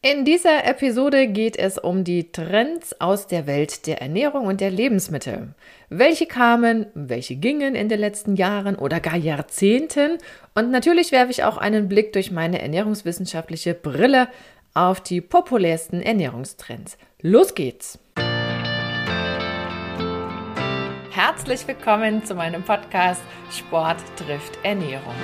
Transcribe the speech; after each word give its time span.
In 0.00 0.24
dieser 0.24 0.64
Episode 0.64 1.26
geht 1.26 1.58
es 1.58 1.76
um 1.76 2.04
die 2.04 2.30
Trends 2.30 3.00
aus 3.00 3.26
der 3.26 3.48
Welt 3.48 3.88
der 3.88 4.00
Ernährung 4.00 4.46
und 4.46 4.60
der 4.60 4.70
Lebensmittel. 4.70 5.54
Welche 5.88 6.26
kamen, 6.26 6.86
welche 6.94 7.34
gingen 7.34 7.74
in 7.74 7.88
den 7.88 7.98
letzten 7.98 8.36
Jahren 8.36 8.76
oder 8.76 9.00
gar 9.00 9.16
Jahrzehnten. 9.16 10.18
Und 10.54 10.70
natürlich 10.70 11.10
werfe 11.10 11.32
ich 11.32 11.42
auch 11.42 11.56
einen 11.58 11.88
Blick 11.88 12.12
durch 12.12 12.30
meine 12.30 12.62
ernährungswissenschaftliche 12.62 13.74
Brille 13.74 14.28
auf 14.72 15.00
die 15.00 15.20
populärsten 15.20 16.00
Ernährungstrends. 16.00 16.96
Los 17.20 17.56
geht's! 17.56 17.98
Herzlich 21.10 21.66
willkommen 21.66 22.24
zu 22.24 22.36
meinem 22.36 22.62
Podcast 22.62 23.22
Sport 23.50 23.98
trifft 24.16 24.60
Ernährung. 24.62 25.16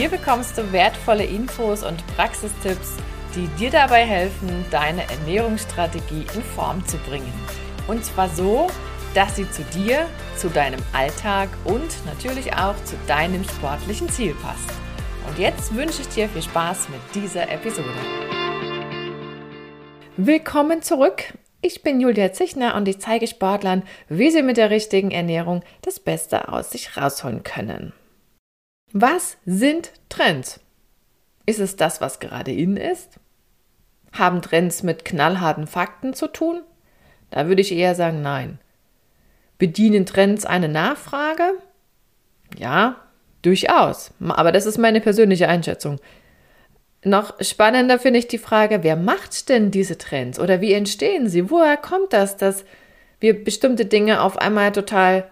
Hier 0.00 0.08
bekommst 0.08 0.56
du 0.56 0.72
wertvolle 0.72 1.24
Infos 1.26 1.82
und 1.82 2.02
Praxistipps, 2.16 2.96
die 3.36 3.46
dir 3.58 3.70
dabei 3.70 4.06
helfen, 4.06 4.64
deine 4.70 5.02
Ernährungsstrategie 5.02 6.24
in 6.34 6.42
Form 6.42 6.82
zu 6.86 6.96
bringen. 7.06 7.30
Und 7.86 8.02
zwar 8.02 8.30
so, 8.30 8.68
dass 9.12 9.36
sie 9.36 9.50
zu 9.50 9.62
dir, 9.64 10.06
zu 10.38 10.48
deinem 10.48 10.80
Alltag 10.94 11.50
und 11.66 12.02
natürlich 12.06 12.50
auch 12.54 12.82
zu 12.84 12.96
deinem 13.06 13.44
sportlichen 13.44 14.08
Ziel 14.08 14.34
passt. 14.42 14.70
Und 15.28 15.38
jetzt 15.38 15.74
wünsche 15.74 16.00
ich 16.00 16.08
dir 16.08 16.30
viel 16.30 16.40
Spaß 16.40 16.88
mit 16.88 17.22
dieser 17.22 17.50
Episode. 17.50 17.90
Willkommen 20.16 20.80
zurück. 20.80 21.24
Ich 21.60 21.82
bin 21.82 22.00
Julia 22.00 22.32
Zichner 22.32 22.74
und 22.74 22.88
ich 22.88 23.00
zeige 23.00 23.26
Sportlern, 23.26 23.82
wie 24.08 24.30
sie 24.30 24.42
mit 24.42 24.56
der 24.56 24.70
richtigen 24.70 25.10
Ernährung 25.10 25.62
das 25.82 26.00
Beste 26.00 26.50
aus 26.50 26.70
sich 26.70 26.96
rausholen 26.96 27.42
können. 27.42 27.92
Was 28.92 29.36
sind 29.46 29.92
Trends? 30.08 30.58
Ist 31.46 31.60
es 31.60 31.76
das, 31.76 32.00
was 32.00 32.18
gerade 32.18 32.50
in 32.50 32.76
ist? 32.76 33.20
Haben 34.12 34.42
Trends 34.42 34.82
mit 34.82 35.04
knallharten 35.04 35.68
Fakten 35.68 36.12
zu 36.12 36.26
tun? 36.26 36.62
Da 37.30 37.46
würde 37.46 37.62
ich 37.62 37.70
eher 37.70 37.94
sagen, 37.94 38.20
nein. 38.20 38.58
Bedienen 39.58 40.06
Trends 40.06 40.44
eine 40.44 40.68
Nachfrage? 40.68 41.52
Ja, 42.58 42.96
durchaus. 43.42 44.12
Aber 44.26 44.50
das 44.50 44.66
ist 44.66 44.78
meine 44.78 45.00
persönliche 45.00 45.48
Einschätzung. 45.48 46.00
Noch 47.04 47.40
spannender 47.40 48.00
finde 48.00 48.18
ich 48.18 48.26
die 48.26 48.38
Frage, 48.38 48.82
wer 48.82 48.96
macht 48.96 49.48
denn 49.48 49.70
diese 49.70 49.98
Trends 49.98 50.40
oder 50.40 50.60
wie 50.60 50.72
entstehen 50.72 51.28
sie? 51.28 51.48
Woher 51.48 51.76
kommt 51.76 52.12
das, 52.12 52.36
dass 52.36 52.64
wir 53.20 53.44
bestimmte 53.44 53.86
Dinge 53.86 54.20
auf 54.20 54.36
einmal 54.36 54.72
total 54.72 55.29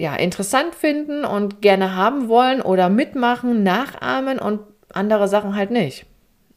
ja, 0.00 0.16
interessant 0.16 0.74
finden 0.74 1.26
und 1.26 1.60
gerne 1.60 1.94
haben 1.94 2.30
wollen 2.30 2.62
oder 2.62 2.88
mitmachen, 2.88 3.62
nachahmen 3.62 4.38
und 4.38 4.60
andere 4.88 5.28
Sachen 5.28 5.54
halt 5.54 5.70
nicht. 5.70 6.06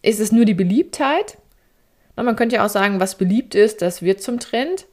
Ist 0.01 0.21
es 0.21 0.31
nur 0.31 0.45
die 0.45 0.53
Beliebtheit? 0.53 1.37
Na, 2.15 2.23
man 2.23 2.37
könnte 2.37 2.55
ja 2.55 2.65
auch 2.65 2.69
sagen, 2.69 3.01
was 3.01 3.17
beliebt 3.17 3.53
ist, 3.53 3.81
das 3.81 4.01
wird 4.01 4.21
zum 4.21 4.39
Trend. 4.39 4.85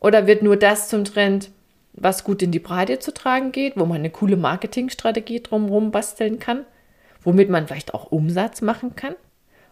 Oder 0.00 0.26
wird 0.26 0.42
nur 0.42 0.56
das 0.56 0.88
zum 0.88 1.04
Trend, 1.04 1.50
was 1.92 2.24
gut 2.24 2.42
in 2.42 2.50
die 2.50 2.60
Breite 2.60 2.98
zu 2.98 3.12
tragen 3.12 3.52
geht, 3.52 3.76
wo 3.76 3.84
man 3.84 3.98
eine 3.98 4.08
coole 4.08 4.38
Marketingstrategie 4.38 5.42
drumherum 5.42 5.90
basteln 5.90 6.38
kann, 6.38 6.64
womit 7.20 7.50
man 7.50 7.66
vielleicht 7.66 7.92
auch 7.92 8.10
Umsatz 8.10 8.62
machen 8.62 8.96
kann? 8.96 9.16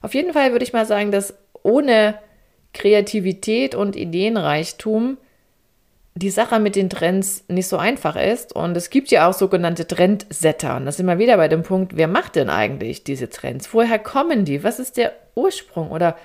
Auf 0.02 0.12
jeden 0.12 0.34
Fall 0.34 0.52
würde 0.52 0.64
ich 0.64 0.74
mal 0.74 0.84
sagen, 0.84 1.10
dass 1.10 1.38
ohne 1.62 2.18
Kreativität 2.74 3.74
und 3.74 3.96
Ideenreichtum 3.96 5.16
die 6.14 6.30
Sache 6.30 6.58
mit 6.58 6.76
den 6.76 6.90
Trends 6.90 7.44
nicht 7.48 7.68
so 7.68 7.76
einfach 7.76 8.16
ist. 8.16 8.54
Und 8.54 8.76
es 8.76 8.90
gibt 8.90 9.10
ja 9.10 9.28
auch 9.28 9.32
sogenannte 9.32 9.86
Trendsetter. 9.86 10.76
Und 10.76 10.86
da 10.86 10.92
sind 10.92 11.06
wir 11.06 11.18
wieder 11.18 11.36
bei 11.36 11.48
dem 11.48 11.62
Punkt, 11.62 11.96
wer 11.96 12.08
macht 12.08 12.36
denn 12.36 12.50
eigentlich 12.50 13.04
diese 13.04 13.30
Trends? 13.30 13.72
Woher 13.72 13.98
kommen 13.98 14.44
die? 14.44 14.64
Was 14.64 14.78
ist 14.78 14.96
der 14.96 15.12
Ursprung? 15.34 15.90
Oder 15.90 16.16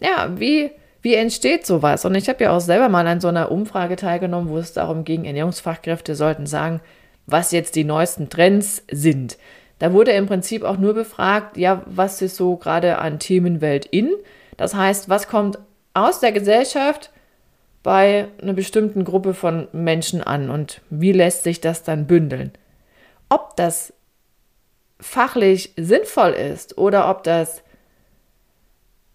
ja, 0.00 0.32
wie, 0.36 0.72
wie 1.02 1.14
entsteht 1.14 1.64
sowas? 1.64 2.04
Und 2.04 2.14
ich 2.16 2.28
habe 2.28 2.44
ja 2.44 2.56
auch 2.56 2.60
selber 2.60 2.88
mal 2.88 3.06
an 3.06 3.20
so 3.20 3.28
einer 3.28 3.52
Umfrage 3.52 3.96
teilgenommen, 3.96 4.48
wo 4.48 4.58
es 4.58 4.72
darum 4.72 5.04
ging, 5.04 5.24
Ernährungsfachkräfte 5.24 6.16
sollten 6.16 6.46
sagen, 6.46 6.80
was 7.26 7.52
jetzt 7.52 7.76
die 7.76 7.84
neuesten 7.84 8.28
Trends 8.28 8.82
sind. 8.90 9.38
Da 9.78 9.92
wurde 9.92 10.12
im 10.12 10.26
Prinzip 10.26 10.62
auch 10.64 10.76
nur 10.76 10.94
befragt, 10.94 11.56
ja, 11.56 11.82
was 11.86 12.20
ist 12.20 12.36
so 12.36 12.56
gerade 12.56 12.98
an 12.98 13.18
Themenwelt 13.18 13.86
in? 13.86 14.10
Das 14.56 14.74
heißt, 14.74 15.08
was 15.08 15.28
kommt 15.28 15.58
aus 15.94 16.20
der 16.20 16.32
Gesellschaft 16.32 17.10
bei 17.84 18.28
einer 18.40 18.54
bestimmten 18.54 19.04
Gruppe 19.04 19.34
von 19.34 19.68
Menschen 19.72 20.22
an 20.22 20.50
und 20.50 20.80
wie 20.90 21.12
lässt 21.12 21.44
sich 21.44 21.60
das 21.60 21.84
dann 21.84 22.08
bündeln? 22.08 22.50
Ob 23.28 23.54
das 23.56 23.92
fachlich 24.98 25.74
sinnvoll 25.76 26.30
ist 26.32 26.78
oder 26.78 27.10
ob 27.10 27.22
das 27.24 27.62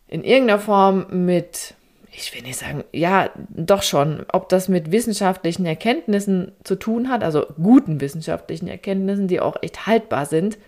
in 0.07 0.23
irgendeiner 0.23 0.59
Form 0.59 1.25
mit, 1.25 1.73
ich 2.11 2.33
will 2.33 2.43
nicht 2.43 2.59
sagen, 2.59 2.83
ja, 2.93 3.31
doch 3.49 3.81
schon, 3.81 4.25
ob 4.31 4.49
das 4.49 4.67
mit 4.69 4.91
wissenschaftlichen 4.91 5.65
Erkenntnissen 5.65 6.51
zu 6.63 6.75
tun 6.75 7.09
hat, 7.09 7.23
also 7.23 7.47
guten 7.61 7.99
wissenschaftlichen 7.99 8.67
Erkenntnissen, 8.67 9.27
die 9.27 9.39
auch 9.39 9.57
echt 9.63 9.87
haltbar 9.87 10.27
sind, 10.27 10.59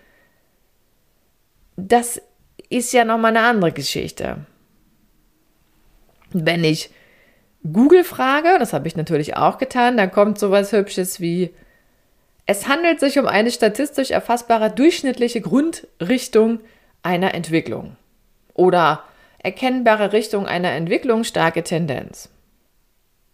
das 1.75 2.19
ist 2.69 2.94
ja 2.94 3.06
nochmal 3.06 3.35
eine 3.35 3.45
andere 3.45 3.72
Geschichte. 3.72 4.45
Wenn 6.31 6.63
ich 6.63 6.90
Google-Frage, 7.63 8.57
das 8.59 8.73
habe 8.73 8.88
ich 8.88 8.95
natürlich 8.95 9.38
auch 9.38 9.57
getan, 9.57 9.97
dann 9.97 10.11
kommt 10.11 10.39
sowas 10.39 10.72
Hübsches 10.72 11.19
wie, 11.19 11.53
es 12.45 12.67
handelt 12.67 12.99
sich 12.99 13.19
um 13.19 13.27
eine 13.27 13.51
statistisch 13.51 14.11
erfassbare 14.11 14.72
durchschnittliche 14.72 15.41
Grundrichtung 15.41 16.59
einer 17.03 17.33
Entwicklung 17.33 17.95
oder 18.53 19.03
erkennbare 19.39 20.11
Richtung 20.11 20.47
einer 20.47 20.72
Entwicklung, 20.72 21.23
starke 21.23 21.63
Tendenz. 21.63 22.29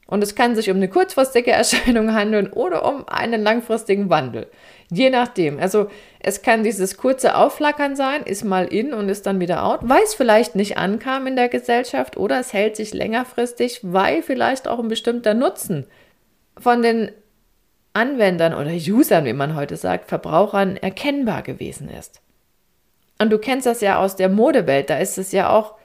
Und 0.07 0.23
es 0.23 0.35
kann 0.35 0.55
sich 0.55 0.71
um 0.71 0.77
eine 0.77 0.87
kurzfristige 0.87 1.51
Erscheinung 1.51 2.13
handeln 2.13 2.47
oder 2.51 2.85
um 2.85 3.07
einen 3.07 3.43
langfristigen 3.43 4.09
Wandel. 4.09 4.47
Je 4.89 5.09
nachdem. 5.09 5.59
Also 5.59 5.89
es 6.19 6.41
kann 6.41 6.63
dieses 6.63 6.95
kurze 6.95 7.35
Aufflackern 7.35 7.97
sein, 7.97 8.23
ist 8.23 8.45
mal 8.45 8.65
in 8.65 8.93
und 8.93 9.09
ist 9.09 9.25
dann 9.25 9.41
wieder 9.41 9.65
out, 9.65 9.81
weil 9.83 10.01
es 10.03 10.13
vielleicht 10.13 10.55
nicht 10.55 10.77
ankam 10.77 11.27
in 11.27 11.35
der 11.35 11.49
Gesellschaft 11.49 12.15
oder 12.15 12.39
es 12.39 12.53
hält 12.53 12.77
sich 12.77 12.93
längerfristig, 12.93 13.81
weil 13.83 14.23
vielleicht 14.23 14.67
auch 14.67 14.79
ein 14.79 14.87
bestimmter 14.87 15.33
Nutzen 15.33 15.85
von 16.57 16.81
den 16.81 17.11
Anwendern 17.93 18.53
oder 18.53 18.71
Usern, 18.71 19.25
wie 19.25 19.33
man 19.33 19.55
heute 19.55 19.75
sagt, 19.75 20.07
Verbrauchern 20.07 20.77
erkennbar 20.77 21.41
gewesen 21.41 21.89
ist. 21.89 22.21
Und 23.19 23.31
du 23.31 23.39
kennst 23.39 23.65
das 23.65 23.81
ja 23.81 23.99
aus 23.99 24.15
der 24.15 24.29
Modewelt, 24.29 24.89
da 24.89 24.99
ist 24.99 25.17
es 25.17 25.31
ja 25.31 25.49
auch 25.49 25.75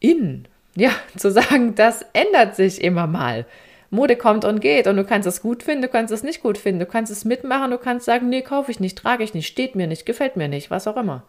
in, 0.00 0.48
ja, 0.76 0.90
zu 1.16 1.30
sagen, 1.30 1.74
das 1.74 2.04
ändert 2.12 2.56
sich 2.56 2.82
immer 2.82 3.06
mal. 3.06 3.46
Mode 3.90 4.16
kommt 4.16 4.44
und 4.44 4.60
geht 4.60 4.88
und 4.88 4.96
du 4.96 5.04
kannst 5.04 5.28
es 5.28 5.40
gut 5.40 5.62
finden, 5.62 5.82
du 5.82 5.88
kannst 5.88 6.12
es 6.12 6.22
nicht 6.22 6.42
gut 6.42 6.58
finden, 6.58 6.80
du 6.80 6.86
kannst 6.86 7.12
es 7.12 7.24
mitmachen, 7.24 7.70
du 7.70 7.78
kannst 7.78 8.06
sagen, 8.06 8.28
nee, 8.28 8.42
kaufe 8.42 8.70
ich 8.70 8.80
nicht, 8.80 8.98
trage 8.98 9.22
ich 9.22 9.34
nicht, 9.34 9.46
steht 9.46 9.76
mir 9.76 9.86
nicht, 9.86 10.04
gefällt 10.04 10.36
mir 10.36 10.48
nicht, 10.48 10.70
was 10.70 10.88
auch 10.88 10.96
immer. 10.96 11.22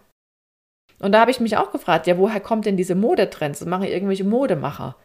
Und 0.99 1.11
da 1.11 1.19
habe 1.19 1.31
ich 1.31 1.39
mich 1.39 1.57
auch 1.57 1.71
gefragt, 1.71 2.07
ja, 2.07 2.17
woher 2.17 2.39
kommt 2.39 2.65
denn 2.65 2.77
diese 2.77 2.95
Modetrends? 2.95 3.59
Das 3.59 3.67
machen 3.67 3.83
irgendwelche 3.83 4.23
Modemacher. 4.23 4.95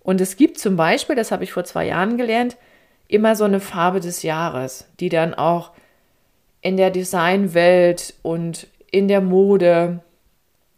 Und 0.00 0.20
es 0.20 0.36
gibt 0.36 0.58
zum 0.58 0.76
Beispiel, 0.76 1.16
das 1.16 1.30
habe 1.30 1.44
ich 1.44 1.52
vor 1.52 1.64
zwei 1.64 1.86
Jahren 1.86 2.16
gelernt, 2.16 2.56
immer 3.08 3.36
so 3.36 3.44
eine 3.44 3.60
Farbe 3.60 4.00
des 4.00 4.22
Jahres, 4.22 4.88
die 4.98 5.08
dann 5.08 5.34
auch 5.34 5.72
in 6.60 6.76
der 6.76 6.90
Designwelt 6.90 8.14
und 8.22 8.68
in 8.90 9.08
der 9.08 9.20
Mode, 9.20 10.00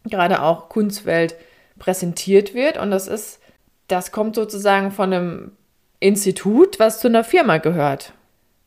gerade 0.03 0.41
auch 0.41 0.67
Kunstwelt, 0.69 1.35
präsentiert 1.79 2.53
wird. 2.53 2.77
Und 2.77 2.91
das 2.91 3.07
ist, 3.07 3.39
das 3.87 4.11
kommt 4.11 4.35
sozusagen 4.35 4.91
von 4.91 5.13
einem 5.13 5.51
Institut, 5.99 6.79
was 6.79 6.99
zu 6.99 7.07
einer 7.07 7.23
Firma 7.23 7.57
gehört. 7.57 8.13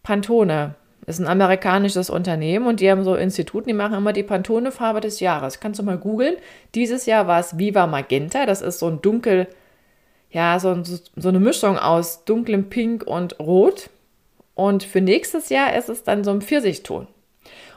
Pantone 0.03 0.75
ist 1.07 1.21
ein 1.21 1.27
amerikanisches 1.27 2.11
Unternehmen 2.11 2.67
und 2.67 2.81
die 2.81 2.91
haben 2.91 3.03
so 3.03 3.15
Instituten, 3.15 3.69
die 3.69 3.75
machen 3.75 3.95
immer 3.95 4.13
die 4.13 4.23
Pantone-Farbe 4.23 5.01
des 5.01 5.21
Jahres. 5.21 5.59
Kannst 5.59 5.81
du 5.81 5.83
mal 5.83 5.97
googeln. 5.97 6.37
Dieses 6.75 7.07
Jahr 7.07 7.27
war 7.27 7.41
es 7.41 7.57
Viva 7.57 7.87
Magenta. 7.87 8.45
Das 8.45 8.61
ist 8.61 8.79
so 8.79 8.89
ein 8.89 9.01
dunkel, 9.01 9.47
ja, 10.31 10.59
so, 10.61 10.77
so 11.17 11.29
eine 11.29 11.41
Mischung 11.41 11.79
aus 11.79 12.25
dunklem 12.27 12.69
Pink 12.69 13.05
und 13.07 13.39
Rot. 13.39 13.89
Und 14.55 14.83
für 14.83 15.01
nächstes 15.01 15.49
Jahr 15.49 15.75
ist 15.77 15.89
es 15.89 16.03
dann 16.03 16.25
so 16.25 16.31
ein 16.31 16.43
Pfirsichton. 16.43 17.07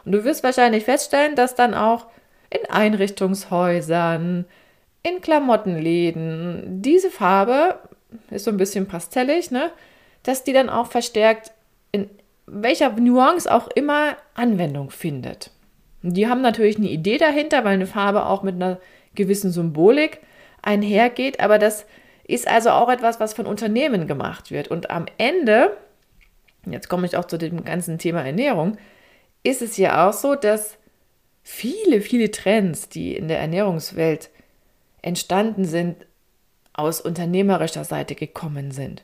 Und 0.03 0.11
du 0.11 0.25
wirst 0.25 0.43
wahrscheinlich 0.43 0.83
feststellen, 0.83 1.35
dass 1.35 1.55
dann 1.55 1.73
auch 1.73 2.07
in 2.49 2.69
Einrichtungshäusern, 2.69 4.45
in 5.03 5.21
Klamottenläden 5.21 6.81
diese 6.81 7.09
Farbe 7.09 7.79
ist 8.29 8.45
so 8.45 8.51
ein 8.51 8.57
bisschen 8.57 8.87
pastellig, 8.87 9.51
ne? 9.51 9.71
Dass 10.23 10.43
die 10.43 10.53
dann 10.53 10.69
auch 10.69 10.87
verstärkt 10.87 11.51
in 11.91 12.09
welcher 12.45 12.91
Nuance 12.91 13.51
auch 13.51 13.67
immer 13.75 14.15
Anwendung 14.35 14.91
findet. 14.91 15.51
Die 16.03 16.27
haben 16.27 16.41
natürlich 16.41 16.77
eine 16.77 16.89
Idee 16.89 17.17
dahinter, 17.17 17.63
weil 17.63 17.73
eine 17.73 17.87
Farbe 17.87 18.25
auch 18.25 18.43
mit 18.43 18.55
einer 18.55 18.79
gewissen 19.15 19.51
Symbolik 19.51 20.19
einhergeht, 20.61 21.39
aber 21.39 21.59
das 21.59 21.85
ist 22.23 22.47
also 22.47 22.71
auch 22.71 22.89
etwas, 22.89 23.19
was 23.19 23.33
von 23.33 23.45
Unternehmen 23.45 24.07
gemacht 24.07 24.51
wird. 24.51 24.69
Und 24.69 24.89
am 24.89 25.05
Ende, 25.17 25.75
jetzt 26.65 26.87
komme 26.87 27.05
ich 27.05 27.17
auch 27.17 27.25
zu 27.25 27.37
dem 27.37 27.63
ganzen 27.63 27.97
Thema 27.97 28.23
Ernährung, 28.25 28.77
ist 29.43 29.61
es 29.61 29.77
ja 29.77 30.07
auch 30.07 30.13
so, 30.13 30.35
dass 30.35 30.77
viele, 31.43 32.01
viele 32.01 32.31
Trends, 32.31 32.89
die 32.89 33.15
in 33.15 33.27
der 33.27 33.39
Ernährungswelt 33.39 34.29
entstanden 35.01 35.65
sind, 35.65 36.05
aus 36.73 37.01
unternehmerischer 37.01 37.83
Seite 37.83 38.15
gekommen 38.15 38.71
sind. 38.71 39.03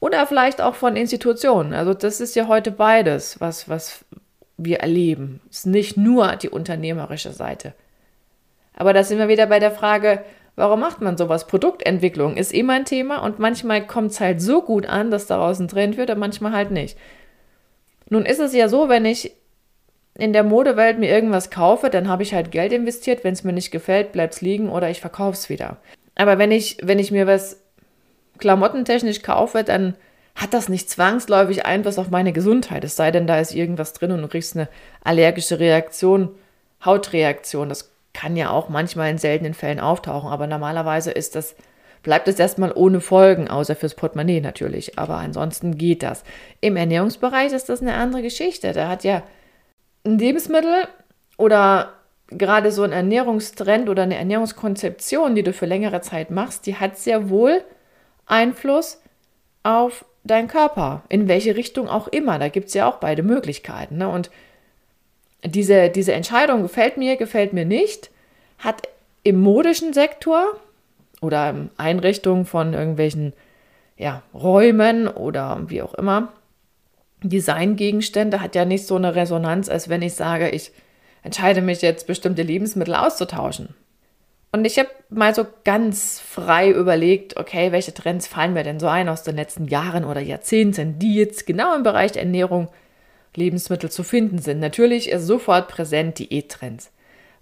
Oder 0.00 0.26
vielleicht 0.26 0.60
auch 0.60 0.74
von 0.74 0.96
Institutionen. 0.96 1.74
Also 1.74 1.94
das 1.94 2.20
ist 2.20 2.36
ja 2.36 2.46
heute 2.46 2.70
beides, 2.70 3.40
was, 3.40 3.68
was 3.68 4.04
wir 4.56 4.80
erleben. 4.80 5.40
Es 5.50 5.58
ist 5.58 5.66
nicht 5.66 5.96
nur 5.96 6.36
die 6.36 6.50
unternehmerische 6.50 7.32
Seite. 7.32 7.74
Aber 8.74 8.92
da 8.92 9.02
sind 9.02 9.18
wir 9.18 9.28
wieder 9.28 9.46
bei 9.46 9.58
der 9.58 9.72
Frage, 9.72 10.24
warum 10.54 10.80
macht 10.80 11.00
man 11.00 11.16
sowas? 11.16 11.46
Produktentwicklung 11.46 12.36
ist 12.36 12.52
immer 12.52 12.74
ein 12.74 12.84
Thema 12.84 13.18
und 13.18 13.38
manchmal 13.38 13.86
kommt 13.86 14.12
es 14.12 14.20
halt 14.20 14.40
so 14.40 14.62
gut 14.62 14.86
an, 14.86 15.10
dass 15.10 15.26
daraus 15.26 15.58
ein 15.58 15.68
Trend 15.68 15.96
wird 15.96 16.10
und 16.10 16.18
manchmal 16.18 16.52
halt 16.52 16.70
nicht. 16.70 16.96
Nun 18.08 18.24
ist 18.24 18.40
es 18.40 18.54
ja 18.54 18.68
so, 18.68 18.88
wenn 18.88 19.04
ich 19.04 19.32
in 20.18 20.32
der 20.32 20.42
Modewelt 20.42 20.98
mir 20.98 21.08
irgendwas 21.08 21.48
kaufe, 21.48 21.90
dann 21.90 22.08
habe 22.08 22.24
ich 22.24 22.34
halt 22.34 22.50
Geld 22.50 22.72
investiert. 22.72 23.22
Wenn 23.22 23.34
es 23.34 23.44
mir 23.44 23.52
nicht 23.52 23.70
gefällt, 23.70 24.12
bleibt 24.12 24.34
es 24.34 24.40
liegen 24.40 24.68
oder 24.68 24.90
ich 24.90 25.00
verkaufe 25.00 25.34
es 25.34 25.48
wieder. 25.48 25.76
Aber 26.16 26.38
wenn 26.38 26.50
ich, 26.50 26.76
wenn 26.82 26.98
ich 26.98 27.12
mir 27.12 27.28
was 27.28 27.60
klamottentechnisch 28.38 29.22
kaufe, 29.22 29.62
dann 29.62 29.94
hat 30.34 30.54
das 30.54 30.68
nicht 30.68 30.90
zwangsläufig 30.90 31.66
Einfluss 31.66 31.98
auf 31.98 32.10
meine 32.10 32.32
Gesundheit. 32.32 32.82
Es 32.82 32.96
sei 32.96 33.12
denn, 33.12 33.28
da 33.28 33.38
ist 33.38 33.54
irgendwas 33.54 33.92
drin 33.92 34.10
und 34.10 34.20
du 34.20 34.28
kriegst 34.28 34.56
eine 34.56 34.68
allergische 35.04 35.60
Reaktion, 35.60 36.30
Hautreaktion. 36.84 37.68
Das 37.68 37.92
kann 38.12 38.36
ja 38.36 38.50
auch 38.50 38.68
manchmal 38.68 39.10
in 39.10 39.18
seltenen 39.18 39.54
Fällen 39.54 39.78
auftauchen, 39.78 40.30
aber 40.30 40.48
normalerweise 40.48 41.12
ist 41.12 41.36
das, 41.36 41.54
bleibt 42.02 42.26
es 42.26 42.40
erstmal 42.40 42.72
ohne 42.72 43.00
Folgen, 43.00 43.48
außer 43.48 43.76
fürs 43.76 43.94
Portemonnaie 43.94 44.40
natürlich. 44.40 44.98
Aber 44.98 45.18
ansonsten 45.18 45.78
geht 45.78 46.02
das. 46.02 46.24
Im 46.60 46.76
Ernährungsbereich 46.76 47.52
ist 47.52 47.68
das 47.68 47.82
eine 47.82 47.94
andere 47.94 48.22
Geschichte. 48.22 48.72
Da 48.72 48.88
hat 48.88 49.04
ja 49.04 49.22
ein 50.04 50.18
Lebensmittel 50.18 50.88
oder 51.36 51.92
gerade 52.28 52.72
so 52.72 52.82
ein 52.82 52.92
Ernährungstrend 52.92 53.88
oder 53.88 54.02
eine 54.02 54.16
Ernährungskonzeption, 54.16 55.34
die 55.34 55.42
du 55.42 55.52
für 55.52 55.66
längere 55.66 56.00
Zeit 56.00 56.30
machst, 56.30 56.66
die 56.66 56.76
hat 56.76 56.98
sehr 56.98 57.30
wohl 57.30 57.62
Einfluss 58.26 59.00
auf 59.62 60.04
deinen 60.24 60.48
Körper, 60.48 61.02
in 61.08 61.28
welche 61.28 61.56
Richtung 61.56 61.88
auch 61.88 62.08
immer. 62.08 62.38
Da 62.38 62.48
gibt 62.48 62.68
es 62.68 62.74
ja 62.74 62.86
auch 62.86 62.96
beide 62.96 63.22
Möglichkeiten. 63.22 63.98
Ne? 63.98 64.08
Und 64.08 64.30
diese, 65.44 65.88
diese 65.88 66.12
Entscheidung 66.12 66.62
gefällt 66.62 66.96
mir, 66.96 67.16
gefällt 67.16 67.52
mir 67.52 67.64
nicht, 67.64 68.10
hat 68.58 68.88
im 69.22 69.40
modischen 69.40 69.92
Sektor 69.92 70.44
oder 71.20 71.50
in 71.50 71.70
Einrichtungen 71.76 72.44
von 72.44 72.74
irgendwelchen 72.74 73.32
ja, 73.96 74.22
Räumen 74.34 75.08
oder 75.08 75.58
wie 75.66 75.82
auch 75.82 75.94
immer, 75.94 76.32
Designgegenstände 77.22 78.40
hat 78.40 78.54
ja 78.54 78.64
nicht 78.64 78.86
so 78.86 78.96
eine 78.96 79.14
Resonanz, 79.14 79.68
als 79.68 79.88
wenn 79.88 80.02
ich 80.02 80.14
sage, 80.14 80.50
ich 80.50 80.72
entscheide 81.22 81.62
mich 81.62 81.82
jetzt, 81.82 82.06
bestimmte 82.06 82.42
Lebensmittel 82.42 82.94
auszutauschen. 82.94 83.74
Und 84.50 84.64
ich 84.64 84.78
habe 84.78 84.88
mal 85.10 85.34
so 85.34 85.46
ganz 85.64 86.20
frei 86.20 86.70
überlegt, 86.70 87.36
okay, 87.36 87.70
welche 87.70 87.92
Trends 87.92 88.26
fallen 88.26 88.54
mir 88.54 88.62
denn 88.62 88.80
so 88.80 88.86
ein 88.86 89.08
aus 89.08 89.22
den 89.22 89.36
letzten 89.36 89.66
Jahren 89.66 90.04
oder 90.04 90.20
Jahrzehnten, 90.20 90.98
die 90.98 91.14
jetzt 91.14 91.46
genau 91.46 91.74
im 91.74 91.82
Bereich 91.82 92.16
Ernährung, 92.16 92.68
Lebensmittel 93.36 93.90
zu 93.90 94.02
finden 94.02 94.38
sind. 94.38 94.58
Natürlich 94.58 95.10
ist 95.10 95.26
sofort 95.26 95.68
präsent 95.68 96.18
Diättrends. 96.18 96.90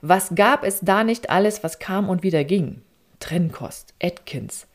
Was 0.02 0.34
gab 0.34 0.64
es 0.64 0.81
da 0.81 1.05
nicht 1.05 1.31
alles, 1.31 1.62
was 1.62 1.78
kam 1.78 2.08
und 2.08 2.23
wieder 2.23 2.44
ging? 2.44 2.82
Trennkost, 3.20 3.94
Atkins, 4.02 4.67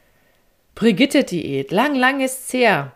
Brigitte-Diät, 0.73 1.71
lang, 1.71 1.95
lang 1.95 2.21
ist's 2.21 2.51
her. 2.53 2.93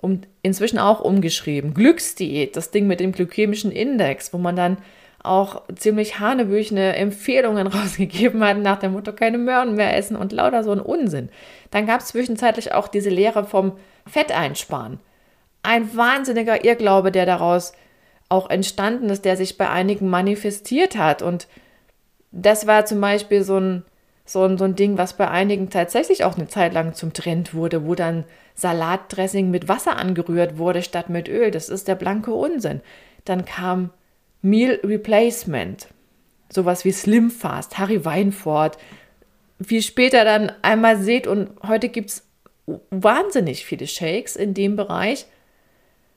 Um, 0.00 0.20
inzwischen 0.42 0.78
auch 0.78 1.00
umgeschrieben. 1.00 1.74
Glücksdiät, 1.74 2.56
das 2.56 2.70
Ding 2.70 2.86
mit 2.86 3.00
dem 3.00 3.10
glykämischen 3.10 3.72
Index, 3.72 4.32
wo 4.32 4.38
man 4.38 4.54
dann 4.54 4.78
auch 5.22 5.62
ziemlich 5.74 6.20
hanebüchene 6.20 6.94
Empfehlungen 6.96 7.66
rausgegeben 7.66 8.42
hat 8.44 8.58
nach 8.58 8.78
dem 8.78 8.92
Motto, 8.92 9.12
keine 9.12 9.38
Möhren 9.38 9.74
mehr 9.74 9.96
essen 9.96 10.16
und 10.16 10.32
lauter 10.32 10.62
so 10.62 10.72
ein 10.72 10.80
Unsinn. 10.80 11.28
Dann 11.70 11.86
gab 11.86 12.00
es 12.00 12.08
zwischenzeitlich 12.08 12.72
auch 12.72 12.88
diese 12.88 13.10
Lehre 13.10 13.44
vom 13.44 13.72
Fett 14.06 14.32
einsparen. 14.32 15.00
Ein 15.62 15.96
wahnsinniger 15.96 16.64
Irrglaube, 16.64 17.10
der 17.10 17.26
daraus 17.26 17.72
auch 18.28 18.50
entstanden 18.50 19.10
ist, 19.10 19.24
der 19.24 19.36
sich 19.36 19.58
bei 19.58 19.68
einigen 19.68 20.08
manifestiert 20.08 20.96
hat. 20.96 21.22
Und 21.22 21.48
das 22.30 22.66
war 22.66 22.86
zum 22.86 23.00
Beispiel 23.00 23.42
so 23.42 23.58
ein, 23.58 23.84
so 24.28 24.44
ein, 24.44 24.58
so 24.58 24.64
ein 24.64 24.74
Ding, 24.74 24.98
was 24.98 25.14
bei 25.14 25.28
einigen 25.28 25.70
tatsächlich 25.70 26.22
auch 26.22 26.36
eine 26.36 26.48
Zeit 26.48 26.74
lang 26.74 26.92
zum 26.92 27.14
Trend 27.14 27.54
wurde, 27.54 27.86
wo 27.86 27.94
dann 27.94 28.24
Salatdressing 28.54 29.50
mit 29.50 29.68
Wasser 29.68 29.96
angerührt 29.96 30.58
wurde 30.58 30.82
statt 30.82 31.08
mit 31.08 31.28
Öl. 31.28 31.50
Das 31.50 31.70
ist 31.70 31.88
der 31.88 31.94
blanke 31.94 32.34
Unsinn. 32.34 32.82
Dann 33.24 33.46
kam 33.46 33.90
Meal 34.42 34.80
Replacement, 34.84 35.88
sowas 36.50 36.84
wie 36.84 36.92
Slim 36.92 37.30
Fast, 37.30 37.78
Harry 37.78 38.04
Weinfurt, 38.04 38.76
wie 39.58 39.80
später 39.80 40.24
dann 40.24 40.52
einmal 40.60 40.98
seht 40.98 41.26
und 41.26 41.50
heute 41.66 41.88
gibt 41.88 42.10
es 42.10 42.26
wahnsinnig 42.90 43.64
viele 43.64 43.86
Shakes 43.86 44.36
in 44.36 44.52
dem 44.52 44.76
Bereich. 44.76 45.24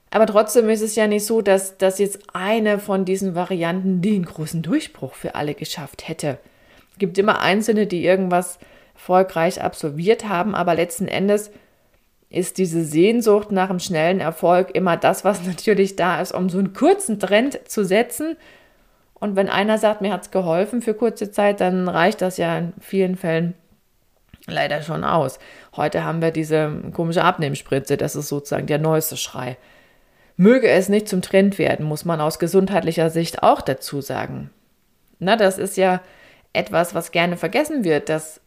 Aber 0.09 0.27
trotzdem 0.27 0.69
ist 0.69 0.81
es 0.81 0.95
ja 0.95 1.07
nicht 1.07 1.25
so, 1.25 1.41
dass, 1.41 1.77
dass 1.77 1.97
jetzt 1.97 2.19
eine 2.33 2.77
von 2.77 3.05
diesen 3.05 3.35
Varianten 3.35 4.01
den 4.01 4.25
großen 4.25 4.61
Durchbruch 4.61 5.13
für 5.13 5.35
alle 5.35 5.53
geschafft 5.53 6.09
hätte. 6.09 6.39
Gibt 6.97 7.17
immer 7.17 7.41
Einzelne, 7.41 7.88
die 7.88 8.05
irgendwas 8.05 8.59
erfolgreich 8.93 9.61
absolviert 9.61 10.27
haben, 10.27 10.53
aber 10.53 10.75
letzten 10.75 11.07
Endes 11.07 11.51
ist 12.29 12.57
diese 12.57 12.83
Sehnsucht 12.83 13.51
nach 13.51 13.69
einem 13.69 13.79
schnellen 13.79 14.19
Erfolg 14.19 14.73
immer 14.73 14.97
das, 14.97 15.25
was 15.25 15.43
natürlich 15.45 15.95
da 15.95 16.21
ist, 16.21 16.33
um 16.33 16.49
so 16.49 16.59
einen 16.59 16.73
kurzen 16.73 17.19
Trend 17.19 17.59
zu 17.67 17.83
setzen. 17.83 18.38
Und 19.13 19.35
wenn 19.35 19.49
einer 19.49 19.77
sagt, 19.77 20.01
mir 20.01 20.13
hat 20.13 20.23
es 20.23 20.31
geholfen 20.31 20.81
für 20.81 20.93
kurze 20.93 21.31
Zeit, 21.31 21.61
dann 21.61 21.88
reicht 21.88 22.21
das 22.21 22.38
ja 22.38 22.57
in 22.57 22.73
vielen 22.79 23.15
Fällen 23.15 23.53
leider 24.47 24.81
schon 24.81 25.03
aus. 25.03 25.39
Heute 25.75 26.03
haben 26.03 26.21
wir 26.21 26.31
diese 26.31 26.71
komische 26.94 27.23
Abnehmspritze, 27.23 27.97
das 27.97 28.15
ist 28.15 28.29
sozusagen 28.29 28.67
der 28.67 28.79
neueste 28.79 29.17
Schrei. 29.17 29.57
Möge 30.37 30.69
es 30.69 30.89
nicht 30.89 31.07
zum 31.07 31.21
Trend 31.21 31.59
werden, 31.59 31.85
muss 31.85 32.05
man 32.05 32.21
aus 32.21 32.39
gesundheitlicher 32.39 33.09
Sicht 33.09 33.44
auch 33.44 33.61
dazu 33.61 34.01
sagen. 34.01 34.49
Na, 35.19 35.35
das 35.35 35.59
ist 35.59 35.77
ja 35.77 36.01
etwas, 36.53 36.94
was 36.94 37.12
gerne 37.12 37.38
vergessen 37.38 37.83
wird, 37.83 38.09
dass 38.09 38.42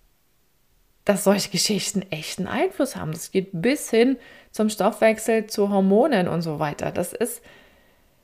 dass 1.04 1.24
solche 1.24 1.50
Geschichten 1.50 2.02
echten 2.10 2.46
Einfluss 2.46 2.96
haben. 2.96 3.12
Das 3.12 3.30
geht 3.30 3.50
bis 3.52 3.90
hin 3.90 4.16
zum 4.50 4.70
Stoffwechsel, 4.70 5.46
zu 5.46 5.68
Hormonen 5.68 6.28
und 6.28 6.42
so 6.42 6.58
weiter. 6.58 6.90
Das 6.92 7.12
ist 7.12 7.42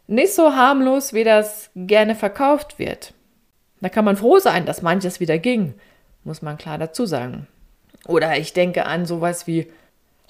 nicht 0.06 0.34
so 0.34 0.54
harmlos, 0.54 1.12
wie 1.12 1.24
das 1.24 1.70
gerne 1.76 2.14
verkauft 2.14 2.78
wird. 2.78 3.12
Da 3.80 3.88
kann 3.88 4.04
man 4.04 4.16
froh 4.16 4.38
sein, 4.38 4.66
dass 4.66 4.82
manches 4.82 5.20
wieder 5.20 5.38
ging, 5.38 5.74
muss 6.24 6.42
man 6.42 6.58
klar 6.58 6.78
dazu 6.78 7.06
sagen. 7.06 7.46
Oder 8.06 8.38
ich 8.38 8.52
denke 8.52 8.86
an 8.86 9.06
sowas 9.06 9.46
wie 9.46 9.70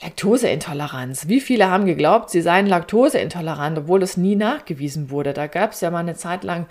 Laktoseintoleranz. 0.03 1.29
Wie 1.29 1.41
viele 1.41 1.69
haben 1.69 1.85
geglaubt, 1.85 2.31
sie 2.31 2.41
seien 2.41 2.67
laktoseintolerant, 2.67 3.79
obwohl 3.79 4.03
es 4.03 4.17
nie 4.17 4.35
nachgewiesen 4.37 5.11
wurde? 5.11 5.35
Da 5.35 5.47
gab 5.47 5.73
es 5.73 5.81
ja 5.81 5.91
mal 5.91 5.99
eine 5.99 6.17
Zeit 6.17 6.43
lang 6.43 6.67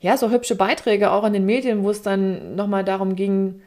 ja 0.00 0.16
so 0.16 0.30
hübsche 0.30 0.54
Beiträge 0.54 1.10
auch 1.10 1.24
in 1.24 1.32
den 1.32 1.46
Medien, 1.46 1.82
wo 1.82 1.90
es 1.90 2.02
dann 2.02 2.54
nochmal 2.56 2.84
darum 2.84 3.16
ging, 3.16 3.60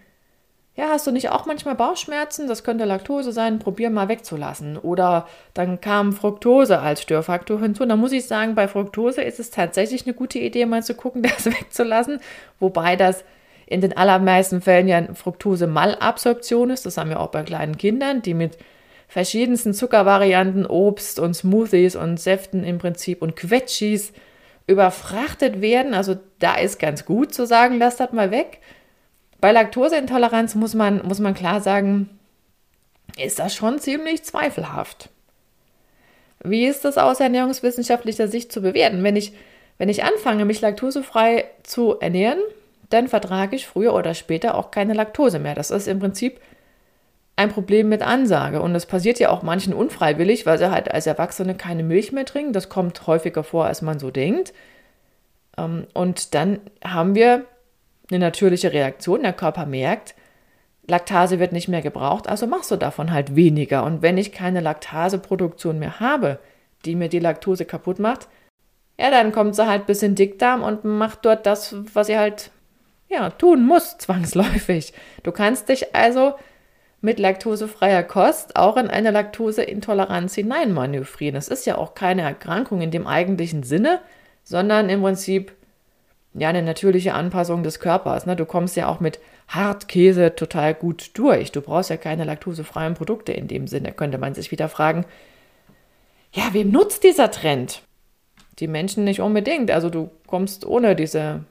ja, 0.76 0.88
hast 0.90 1.06
du 1.06 1.12
nicht 1.12 1.30
auch 1.30 1.46
manchmal 1.46 1.76
Bauchschmerzen? 1.76 2.48
Das 2.48 2.64
könnte 2.64 2.86
Laktose 2.86 3.34
sein, 3.34 3.60
probier 3.60 3.90
mal 3.90 4.08
wegzulassen. 4.08 4.78
Oder 4.78 5.28
dann 5.54 5.82
kam 5.82 6.14
Fructose 6.14 6.80
als 6.80 7.02
Störfaktor 7.02 7.60
hinzu. 7.60 7.86
Da 7.86 7.98
muss 7.98 8.14
ich 8.14 8.26
sagen, 8.26 8.56
bei 8.56 8.70
Fructose 8.70 9.22
ist 9.22 9.40
es 9.40 9.52
tatsächlich 9.52 10.06
eine 10.06 10.14
gute 10.14 10.40
Idee, 10.40 10.66
mal 10.66 10.82
zu 10.82 10.96
gucken, 10.96 11.24
das 11.24 11.46
wegzulassen. 11.46 12.22
Wobei 12.60 12.96
das 12.96 13.26
in 13.66 13.82
den 13.82 13.96
allermeisten 13.98 14.62
Fällen 14.62 14.88
ja 14.88 15.14
Fructose-Malabsorption 15.14 16.70
ist. 16.70 16.86
Das 16.86 16.98
haben 16.98 17.10
wir 17.10 17.20
auch 17.20 17.32
bei 17.32 17.44
kleinen 17.44 17.78
Kindern, 17.78 18.22
die 18.22 18.34
mit 18.34 18.58
verschiedensten 19.10 19.74
Zuckervarianten, 19.74 20.66
Obst 20.66 21.20
und 21.20 21.34
Smoothies 21.34 21.98
und 21.98 22.18
Säften 22.18 22.64
im 22.64 22.78
Prinzip 22.78 23.22
und 23.22 23.36
Quetschis 23.36 24.14
überfrachtet 24.68 25.62
werden. 25.62 25.94
Also 25.94 26.18
da 26.40 26.56
ist 26.56 26.80
ganz 26.80 27.06
gut 27.06 27.34
zu 27.34 27.46
sagen, 27.46 27.78
lass 27.78 27.98
das 27.98 28.12
mal 28.12 28.32
weg. 28.32 28.60
Bei 29.40 29.52
Laktoseintoleranz 29.52 30.56
muss 30.56 30.74
man, 30.74 31.06
muss 31.06 31.20
man 31.20 31.34
klar 31.34 31.62
sagen, 31.62 32.20
ist 33.18 33.40
das 33.40 33.56
schon 33.56 33.80
ziemlich 33.80 34.24
zweifelhaft. 34.24 35.10
Wie 36.44 36.66
ist 36.66 36.86
das 36.86 36.98
aus 36.98 37.20
ernährungswissenschaftlicher 37.20 38.28
Sicht 38.28 38.52
zu 38.52 38.62
bewerten? 38.62 39.04
Wenn 39.04 39.16
ich, 39.16 39.34
wenn 39.78 39.90
ich 39.90 40.04
anfange, 40.04 40.46
mich 40.46 40.62
laktosefrei 40.62 41.46
zu 41.64 42.00
ernähren, 42.00 42.40
dann 42.90 43.08
vertrage 43.08 43.56
ich 43.56 43.68
früher 43.68 43.94
oder 43.94 44.14
später 44.14 44.56
auch 44.56 44.72
keine 44.72 44.94
Laktose 44.94 45.40
mehr. 45.40 45.56
Das 45.56 45.72
ist 45.72 45.88
im 45.88 46.00
Prinzip 46.00 46.40
ein 47.42 47.50
Problem 47.50 47.90
mit 47.90 48.02
Ansage. 48.02 48.62
Und 48.62 48.74
das 48.74 48.86
passiert 48.86 49.20
ja 49.20 49.30
auch 49.30 49.42
manchen 49.42 49.74
unfreiwillig, 49.74 50.46
weil 50.46 50.58
sie 50.58 50.72
halt 50.72 50.92
als 50.92 51.08
Erwachsene 51.08 51.56
keine 51.56 51.84
Milch 51.84 52.12
mehr 52.12 52.26
trinken. 52.26 52.54
Das 52.54 52.70
kommt 52.70 53.08
häufiger 53.08 53.44
vor, 53.44 53.66
als 53.66 53.82
man 53.82 54.00
so 54.00 54.12
denkt. 54.12 54.54
Ähm, 55.58 55.88
und 55.94 56.34
dann 56.36 56.60
haben 56.84 57.16
wir 57.16 57.46
eine 58.10 58.20
natürliche 58.20 58.74
Reaktion. 58.74 59.24
Der 59.24 59.34
Körper 59.34 59.66
merkt, 59.66 60.16
Laktase 60.88 61.40
wird 61.40 61.52
nicht 61.52 61.68
mehr 61.68 61.82
gebraucht, 61.82 62.28
also 62.28 62.48
machst 62.48 62.72
du 62.72 62.76
davon 62.76 63.12
halt 63.12 63.36
weniger. 63.36 63.84
Und 63.84 64.02
wenn 64.02 64.18
ich 64.18 64.32
keine 64.32 64.62
Laktaseproduktion 64.62 65.80
mehr 65.80 66.00
habe, 66.00 66.40
die 66.86 66.96
mir 66.96 67.10
die 67.10 67.20
Laktose 67.20 67.66
kaputt 67.66 68.00
macht, 68.00 68.28
ja, 69.00 69.10
dann 69.10 69.32
kommt 69.32 69.56
sie 69.56 69.68
halt 69.68 69.88
bis 69.88 70.04
in 70.04 70.16
Dickdarm 70.16 70.62
und 70.62 70.84
macht 70.84 71.26
dort 71.26 71.46
das, 71.46 71.76
was 71.94 72.08
sie 72.08 72.18
halt 72.18 72.52
ja, 73.08 73.30
tun 73.30 73.66
muss, 73.66 73.98
zwangsläufig. 74.00 74.94
Du 75.24 75.32
kannst 75.32 75.70
dich 75.70 75.96
also 75.96 76.36
mit 77.02 77.18
laktosefreier 77.18 78.04
Kost 78.04 78.56
auch 78.56 78.78
in 78.78 78.88
eine 78.88 79.12
Laktoseintoleranz 79.12 80.36
hineinmanövrieren. 80.36 81.36
Es 81.36 81.48
ist 81.48 81.66
ja 81.66 81.78
auch 81.78 81.96
keine 81.96 82.22
Erkrankung 82.22 82.82
in 82.82 82.92
dem 82.92 83.08
eigentlichen 83.08 83.64
Sinne, 83.64 84.00
sondern 84.44 84.90
im 84.90 85.02
Prinzip 85.02 85.54
ja 86.34 86.50
eine 86.50 86.62
natürliche 86.62 87.14
Anpassung 87.14 87.64
des 87.64 87.80
Körpers. 87.80 88.26
Ne? 88.26 88.36
Du 88.36 88.46
kommst 88.46 88.76
ja 88.76 88.88
auch 88.88 89.00
mit 89.00 89.20
Hartkäse 89.48 90.36
total 90.36 90.74
gut 90.74 91.12
durch. 91.16 91.52
Du 91.52 91.62
brauchst 91.62 91.90
ja 91.90 91.98
keine 91.98 92.24
laktosefreien 92.24 92.94
Produkte 92.94 93.34
in 93.34 93.48
dem 93.48 93.68
Sinne. 93.68 93.92
Könnte 93.92 94.18
man 94.18 94.36
sich 94.36 94.52
wieder 94.52 94.70
fragen, 94.70 95.06
ja, 96.34 96.44
wem 96.54 96.72
nutzt 96.72 97.04
dieser 97.04 97.32
Trend? 97.32 97.82
Die 98.60 98.68
Menschen 98.68 99.04
nicht 99.04 99.20
unbedingt. 99.20 99.72
Also 99.72 99.90
du 99.90 100.12
kommst 100.28 100.66
ohne 100.66 100.96
diese 100.96 101.44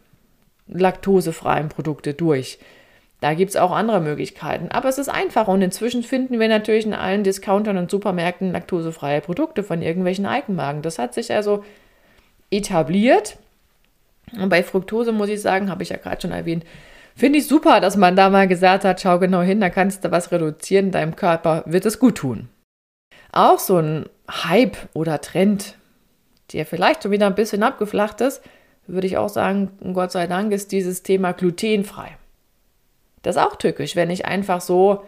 laktosefreien 0.66 1.68
Produkte 1.68 2.14
durch. 2.14 2.58
Da 3.20 3.34
gibt 3.34 3.50
es 3.50 3.56
auch 3.56 3.70
andere 3.70 4.00
Möglichkeiten. 4.00 4.68
Aber 4.70 4.88
es 4.88 4.98
ist 4.98 5.10
einfach 5.10 5.46
und 5.46 5.60
inzwischen 5.60 6.02
finden 6.02 6.40
wir 6.40 6.48
natürlich 6.48 6.86
in 6.86 6.94
allen 6.94 7.22
Discountern 7.22 7.76
und 7.76 7.90
Supermärkten 7.90 8.52
laktosefreie 8.52 9.20
Produkte 9.20 9.62
von 9.62 9.82
irgendwelchen 9.82 10.26
Eigenmarken. 10.26 10.82
Das 10.82 10.98
hat 10.98 11.12
sich 11.12 11.32
also 11.32 11.62
etabliert. 12.50 13.36
Und 14.32 14.48
bei 14.48 14.62
Fructose 14.62 15.12
muss 15.12 15.28
ich 15.28 15.42
sagen, 15.42 15.70
habe 15.70 15.82
ich 15.82 15.90
ja 15.90 15.96
gerade 15.96 16.22
schon 16.22 16.32
erwähnt, 16.32 16.64
finde 17.14 17.38
ich 17.38 17.46
super, 17.46 17.80
dass 17.80 17.96
man 17.96 18.16
da 18.16 18.30
mal 18.30 18.48
gesagt 18.48 18.84
hat, 18.84 19.00
schau 19.00 19.18
genau 19.18 19.42
hin, 19.42 19.60
da 19.60 19.68
kannst 19.68 20.04
du 20.04 20.10
was 20.10 20.32
reduzieren, 20.32 20.90
deinem 20.90 21.16
Körper 21.16 21.62
wird 21.66 21.84
es 21.84 21.98
gut 21.98 22.16
tun. 22.16 22.48
Auch 23.32 23.58
so 23.58 23.78
ein 23.78 24.08
Hype 24.30 24.76
oder 24.94 25.20
Trend, 25.20 25.76
der 26.52 26.64
vielleicht 26.64 27.02
schon 27.02 27.12
wieder 27.12 27.26
ein 27.26 27.34
bisschen 27.34 27.62
abgeflacht 27.62 28.20
ist, 28.20 28.42
würde 28.86 29.06
ich 29.06 29.18
auch 29.18 29.28
sagen, 29.28 29.70
Gott 29.92 30.12
sei 30.12 30.26
Dank 30.26 30.52
ist 30.52 30.72
dieses 30.72 31.02
Thema 31.02 31.32
glutenfrei. 31.32 32.16
Das 33.22 33.36
ist 33.36 33.42
auch 33.42 33.56
tückisch, 33.56 33.96
wenn 33.96 34.10
ich 34.10 34.26
einfach 34.26 34.60
so 34.60 35.04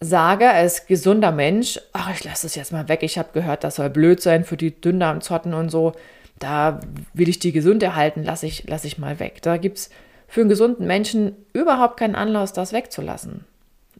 sage, 0.00 0.50
als 0.50 0.86
gesunder 0.86 1.32
Mensch, 1.32 1.80
ach, 1.92 2.12
ich 2.12 2.24
lasse 2.24 2.46
es 2.46 2.54
jetzt 2.54 2.72
mal 2.72 2.88
weg, 2.88 3.02
ich 3.02 3.18
habe 3.18 3.30
gehört, 3.32 3.64
das 3.64 3.76
soll 3.76 3.90
blöd 3.90 4.20
sein 4.20 4.44
für 4.44 4.56
die 4.56 4.78
Dünndarmzotten 4.78 5.54
und 5.54 5.70
so, 5.70 5.92
da 6.38 6.80
will 7.14 7.28
ich 7.28 7.38
die 7.38 7.52
gesund 7.52 7.82
erhalten, 7.82 8.22
lasse 8.22 8.46
ich, 8.46 8.64
lass 8.68 8.84
ich 8.84 8.98
mal 8.98 9.18
weg. 9.18 9.40
Da 9.42 9.56
gibt 9.56 9.78
es 9.78 9.90
für 10.28 10.40
einen 10.40 10.50
gesunden 10.50 10.86
Menschen 10.86 11.36
überhaupt 11.52 11.96
keinen 11.96 12.16
Anlass, 12.16 12.52
das 12.52 12.72
wegzulassen. 12.72 13.44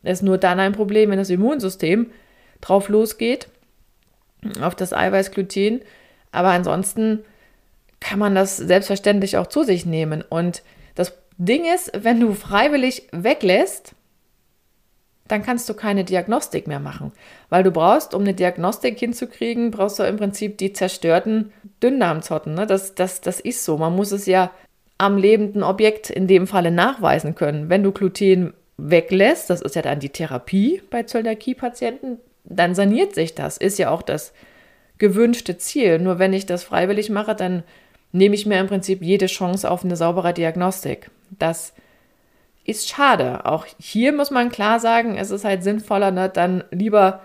Es 0.03 0.19
ist 0.19 0.23
nur 0.23 0.37
dann 0.37 0.61
ein 0.61 0.73
Problem, 0.73 1.11
wenn 1.11 1.19
das 1.19 1.31
Immunsystem 1.31 2.11
drauf 2.61 2.89
losgeht, 2.89 3.49
auf 4.61 4.75
das 4.75 4.93
Eiweiß 4.93 5.31
Gluten, 5.31 5.81
aber 6.33 6.49
ansonsten 6.49 7.25
kann 8.01 8.19
man 8.19 8.35
das 8.35 8.59
selbstverständlich 8.59 9.39
auch 9.39 9.47
zu 9.47 9.63
sich 9.63 9.87
nehmen. 9.87 10.23
Und 10.23 10.57
das 10.57 10.65
Ding 11.37 11.65
ist, 11.65 11.91
wenn 11.95 12.21
du 12.21 12.35
freiwillig 12.35 13.09
weglässt, 13.13 13.95
dann 15.29 15.43
kannst 15.43 15.69
du 15.69 15.75
keine 15.75 16.05
Diagnostik 16.05 16.67
mehr 16.67 16.81
machen. 16.81 17.13
Weil 17.49 17.63
du 17.63 17.71
brauchst, 17.71 18.15
um 18.15 18.23
eine 18.23 18.35
Diagnostik 18.35 18.99
hinzukriegen, 18.99 19.71
brauchst 19.71 19.99
du 19.99 20.03
im 20.03 20.17
Prinzip 20.17 20.59
die 20.59 20.73
zerstörten 20.73 21.53
Dünndarmzotten. 21.83 22.55
Ne? 22.55 22.67
Das, 22.67 22.95
das, 22.95 23.21
das 23.21 23.41
ist 23.41 23.65
so. 23.65 23.79
Man 23.79 23.97
muss 23.97 24.13
es 24.13 24.27
ja 24.27 24.51
am 24.99 25.17
lebenden 25.17 25.63
Objekt 25.63 26.11
in 26.11 26.27
dem 26.27 26.47
Falle 26.47 26.71
nachweisen 26.71 27.35
können. 27.35 27.69
Wenn 27.71 27.83
du 27.83 27.93
Gluten 27.93 28.53
weglässt, 28.77 29.51
das 29.51 29.63
ist 29.63 29.77
ja 29.77 29.83
dann 29.83 30.01
die 30.01 30.11
Therapie 30.11 30.83
bei 30.91 31.05
Zöliakie-Patienten, 31.05 32.19
dann 32.45 32.75
saniert 32.75 33.15
sich 33.15 33.35
das. 33.35 33.57
Ist 33.57 33.79
ja 33.79 33.91
auch 33.91 34.03
das 34.03 34.33
gewünschte 34.99 35.57
Ziel. 35.57 35.99
Nur 35.99 36.19
wenn 36.19 36.33
ich 36.33 36.47
das 36.47 36.65
freiwillig 36.65 37.11
mache, 37.11 37.35
dann 37.35 37.63
nehme 38.13 38.35
ich 38.35 38.47
mir 38.47 38.61
im 38.61 38.69
Prinzip 38.69 39.03
jede 39.03 39.27
Chance 39.27 39.71
auf 39.71 39.85
eine 39.85 39.97
saubere 39.97 40.35
Diagnostik. 40.35 41.11
Das 41.39 41.75
ist 42.65 42.89
schade. 42.89 43.45
Auch 43.45 43.67
hier 43.79 44.13
muss 44.13 44.31
man 44.31 44.51
klar 44.51 44.81
sagen, 44.81 45.17
es 45.17 45.31
ist 45.31 45.45
halt 45.45 45.63
sinnvoller, 45.63 46.11
ne, 46.11 46.29
dann 46.29 46.65
lieber 46.71 47.21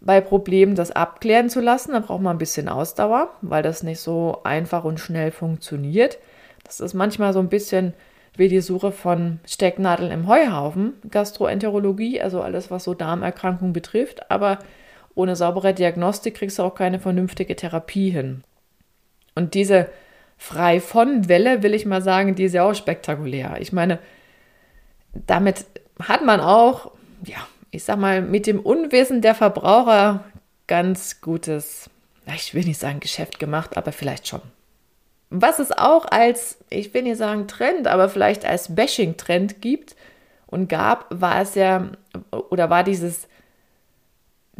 bei 0.00 0.20
Problemen 0.20 0.74
das 0.74 0.90
abklären 0.90 1.50
zu 1.50 1.60
lassen. 1.60 1.92
Da 1.92 2.00
braucht 2.00 2.22
man 2.22 2.36
ein 2.36 2.38
bisschen 2.38 2.68
Ausdauer, 2.68 3.30
weil 3.42 3.62
das 3.62 3.82
nicht 3.82 4.00
so 4.00 4.40
einfach 4.44 4.84
und 4.84 4.98
schnell 4.98 5.30
funktioniert. 5.30 6.18
Das 6.64 6.80
ist 6.80 6.94
manchmal 6.94 7.32
so 7.32 7.38
ein 7.40 7.48
bisschen 7.48 7.94
wie 8.36 8.48
die 8.48 8.60
Suche 8.60 8.92
von 8.92 9.40
Stecknadeln 9.44 10.10
im 10.10 10.26
Heuhaufen, 10.26 10.94
Gastroenterologie, 11.10 12.20
also 12.20 12.40
alles, 12.40 12.70
was 12.70 12.84
so 12.84 12.94
Darmerkrankungen 12.94 13.72
betrifft. 13.72 14.30
Aber 14.30 14.58
ohne 15.14 15.36
saubere 15.36 15.74
Diagnostik 15.74 16.36
kriegst 16.36 16.58
du 16.58 16.62
auch 16.62 16.74
keine 16.74 16.98
vernünftige 16.98 17.56
Therapie 17.56 18.10
hin. 18.10 18.42
Und 19.34 19.54
diese 19.54 19.88
frei 20.40 20.80
von 20.80 21.28
Welle, 21.28 21.62
will 21.62 21.74
ich 21.74 21.84
mal 21.84 22.00
sagen, 22.00 22.34
die 22.34 22.44
ist 22.44 22.54
ja 22.54 22.64
auch 22.64 22.74
spektakulär. 22.74 23.58
Ich 23.60 23.74
meine, 23.74 23.98
damit 25.12 25.66
hat 26.02 26.24
man 26.24 26.40
auch, 26.40 26.92
ja, 27.26 27.36
ich 27.70 27.84
sag 27.84 27.98
mal, 27.98 28.22
mit 28.22 28.46
dem 28.46 28.58
Unwissen 28.58 29.20
der 29.20 29.34
Verbraucher 29.34 30.24
ganz 30.66 31.20
gutes, 31.20 31.90
ich 32.34 32.54
will 32.54 32.64
nicht 32.64 32.80
sagen 32.80 33.00
Geschäft 33.00 33.38
gemacht, 33.38 33.76
aber 33.76 33.92
vielleicht 33.92 34.28
schon. 34.28 34.40
Was 35.28 35.58
es 35.58 35.72
auch 35.72 36.06
als, 36.06 36.56
ich 36.70 36.94
will 36.94 37.02
nicht 37.02 37.18
sagen 37.18 37.46
Trend, 37.46 37.86
aber 37.86 38.08
vielleicht 38.08 38.46
als 38.46 38.74
Bashing-Trend 38.74 39.60
gibt 39.60 39.94
und 40.46 40.70
gab, 40.70 41.06
war 41.10 41.42
es 41.42 41.54
ja, 41.54 41.90
oder 42.30 42.70
war 42.70 42.82
dieses 42.82 43.28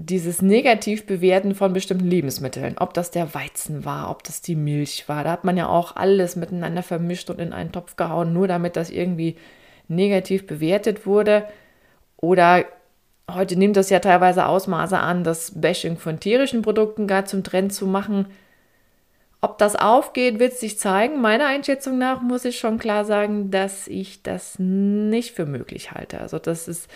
dieses 0.02 0.40
Negativbewerten 0.40 1.54
von 1.54 1.74
bestimmten 1.74 2.06
Lebensmitteln, 2.06 2.78
ob 2.78 2.94
das 2.94 3.10
der 3.10 3.34
Weizen 3.34 3.84
war, 3.84 4.10
ob 4.10 4.22
das 4.22 4.40
die 4.40 4.56
Milch 4.56 5.08
war, 5.08 5.24
da 5.24 5.32
hat 5.32 5.44
man 5.44 5.58
ja 5.58 5.68
auch 5.68 5.96
alles 5.96 6.36
miteinander 6.36 6.82
vermischt 6.82 7.28
und 7.28 7.38
in 7.38 7.52
einen 7.52 7.72
Topf 7.72 7.96
gehauen, 7.96 8.32
nur 8.32 8.48
damit 8.48 8.76
das 8.76 8.88
irgendwie 8.90 9.36
negativ 9.88 10.46
bewertet 10.46 11.04
wurde. 11.04 11.44
Oder 12.16 12.64
heute 13.30 13.56
nimmt 13.56 13.76
das 13.76 13.90
ja 13.90 13.98
teilweise 13.98 14.46
Ausmaße 14.46 14.98
an, 14.98 15.22
das 15.22 15.60
Bashing 15.60 15.98
von 15.98 16.18
tierischen 16.18 16.62
Produkten 16.62 17.06
gar 17.06 17.26
zum 17.26 17.44
Trend 17.44 17.74
zu 17.74 17.86
machen. 17.86 18.26
Ob 19.42 19.58
das 19.58 19.76
aufgeht, 19.76 20.38
wird 20.38 20.54
sich 20.54 20.78
zeigen. 20.78 21.20
Meiner 21.20 21.46
Einschätzung 21.46 21.98
nach 21.98 22.22
muss 22.22 22.44
ich 22.46 22.58
schon 22.58 22.78
klar 22.78 23.04
sagen, 23.04 23.50
dass 23.50 23.86
ich 23.86 24.22
das 24.22 24.58
nicht 24.58 25.34
für 25.34 25.46
möglich 25.46 25.92
halte. 25.92 26.20
Also 26.20 26.38
das 26.38 26.68
ist 26.68 26.88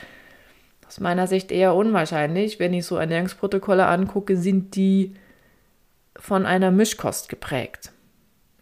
aus 0.86 1.00
meiner 1.00 1.26
Sicht 1.26 1.50
eher 1.50 1.74
unwahrscheinlich. 1.74 2.58
Wenn 2.58 2.74
ich 2.74 2.86
so 2.86 2.96
Ernährungsprotokolle 2.96 3.86
angucke, 3.86 4.36
sind 4.36 4.76
die 4.76 5.14
von 6.16 6.46
einer 6.46 6.70
Mischkost 6.70 7.28
geprägt. 7.28 7.92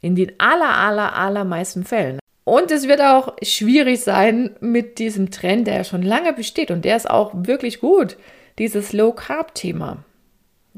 In 0.01 0.17
den 0.17 0.33
aller, 0.39 0.77
aller, 0.77 1.15
allermeisten 1.15 1.85
Fällen. 1.85 2.19
Und 2.45 2.71
es 2.71 2.89
wird 2.89 3.01
auch 3.01 3.37
schwierig 3.43 4.01
sein 4.01 4.57
mit 4.61 4.99
diesem 4.99 5.31
Trend, 5.31 5.67
der 5.67 5.77
ja 5.77 5.85
schon 5.85 6.03
lange 6.03 6.33
besteht 6.33 6.71
und 6.71 6.85
der 6.85 6.97
ist 6.97 7.09
auch 7.09 7.31
wirklich 7.35 7.81
gut, 7.81 8.17
dieses 8.59 8.93
Low-Carb-Thema. 8.93 9.99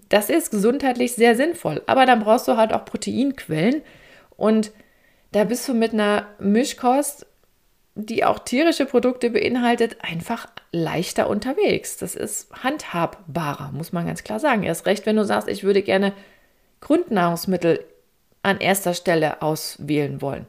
Das 0.08 0.28
ist 0.28 0.50
gesundheitlich 0.50 1.14
sehr 1.14 1.36
sinnvoll, 1.36 1.82
aber 1.86 2.04
dann 2.04 2.20
brauchst 2.20 2.48
du 2.48 2.56
halt 2.56 2.74
auch 2.74 2.84
Proteinquellen 2.84 3.82
und 4.36 4.72
da 5.32 5.44
bist 5.44 5.66
du 5.66 5.74
mit 5.74 5.92
einer 5.92 6.26
Mischkost 6.38 7.26
die 7.94 8.24
auch 8.24 8.40
tierische 8.40 8.86
Produkte 8.86 9.30
beinhaltet, 9.30 9.98
einfach 10.00 10.48
leichter 10.72 11.28
unterwegs. 11.28 11.96
Das 11.96 12.16
ist 12.16 12.50
handhabbarer, 12.52 13.70
muss 13.72 13.92
man 13.92 14.06
ganz 14.06 14.24
klar 14.24 14.40
sagen. 14.40 14.64
Erst 14.64 14.86
recht, 14.86 15.06
wenn 15.06 15.16
du 15.16 15.24
sagst, 15.24 15.48
ich 15.48 15.62
würde 15.62 15.82
gerne 15.82 16.12
Grundnahrungsmittel 16.80 17.84
an 18.42 18.58
erster 18.58 18.94
Stelle 18.94 19.42
auswählen 19.42 20.20
wollen. 20.20 20.46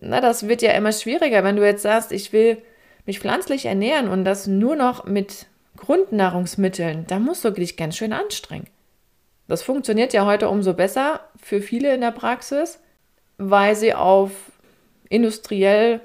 Na, 0.00 0.20
das 0.20 0.48
wird 0.48 0.62
ja 0.62 0.72
immer 0.72 0.92
schwieriger, 0.92 1.44
wenn 1.44 1.56
du 1.56 1.64
jetzt 1.64 1.82
sagst, 1.82 2.12
ich 2.12 2.32
will 2.32 2.58
mich 3.04 3.20
pflanzlich 3.20 3.66
ernähren 3.66 4.08
und 4.08 4.24
das 4.24 4.46
nur 4.46 4.74
noch 4.74 5.04
mit 5.04 5.46
Grundnahrungsmitteln, 5.76 7.06
da 7.06 7.18
musst 7.18 7.44
du 7.44 7.50
dich 7.50 7.76
ganz 7.76 7.96
schön 7.96 8.12
anstrengen. 8.12 8.66
Das 9.48 9.62
funktioniert 9.62 10.12
ja 10.12 10.26
heute 10.26 10.48
umso 10.48 10.74
besser 10.74 11.20
für 11.40 11.60
viele 11.60 11.94
in 11.94 12.00
der 12.00 12.12
Praxis, 12.12 12.78
weil 13.36 13.74
sie 13.76 13.94
auf 13.94 14.30
industriell 15.08 16.00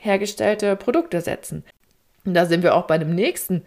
hergestellte 0.00 0.76
Produkte 0.76 1.20
setzen. 1.20 1.64
Und 2.24 2.34
da 2.34 2.46
sind 2.46 2.62
wir 2.62 2.74
auch 2.74 2.86
bei 2.86 2.98
dem 2.98 3.14
nächsten 3.14 3.62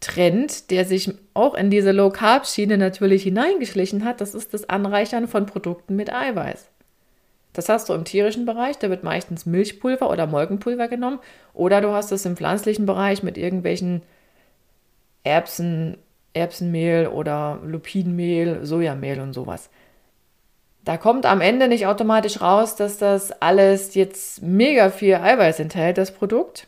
Trend, 0.00 0.70
der 0.70 0.84
sich 0.84 1.14
auch 1.32 1.54
in 1.54 1.70
diese 1.70 1.92
Low-Carb-Schiene 1.92 2.76
natürlich 2.76 3.22
hineingeschlichen 3.22 4.04
hat. 4.04 4.20
Das 4.20 4.34
ist 4.34 4.52
das 4.52 4.68
Anreichern 4.68 5.28
von 5.28 5.46
Produkten 5.46 5.96
mit 5.96 6.12
Eiweiß. 6.12 6.68
Das 7.54 7.68
hast 7.68 7.88
du 7.88 7.94
im 7.94 8.04
tierischen 8.04 8.46
Bereich, 8.46 8.78
da 8.78 8.90
wird 8.90 9.04
meistens 9.04 9.46
Milchpulver 9.46 10.10
oder 10.10 10.26
Molkenpulver 10.26 10.88
genommen. 10.88 11.20
Oder 11.54 11.80
du 11.80 11.92
hast 11.92 12.10
es 12.10 12.26
im 12.26 12.36
pflanzlichen 12.36 12.84
Bereich 12.84 13.22
mit 13.22 13.38
irgendwelchen 13.38 14.02
Erbsen, 15.22 15.96
Erbsenmehl 16.34 17.06
oder 17.06 17.60
Lupinenmehl, 17.64 18.66
Sojamehl 18.66 19.20
und 19.20 19.32
sowas. 19.32 19.70
Da 20.84 20.98
kommt 20.98 21.24
am 21.24 21.40
Ende 21.40 21.66
nicht 21.68 21.86
automatisch 21.86 22.42
raus, 22.42 22.76
dass 22.76 22.98
das 22.98 23.32
alles 23.40 23.94
jetzt 23.94 24.42
mega 24.42 24.90
viel 24.90 25.14
Eiweiß 25.14 25.60
enthält, 25.60 25.96
das 25.96 26.12
Produkt. 26.12 26.66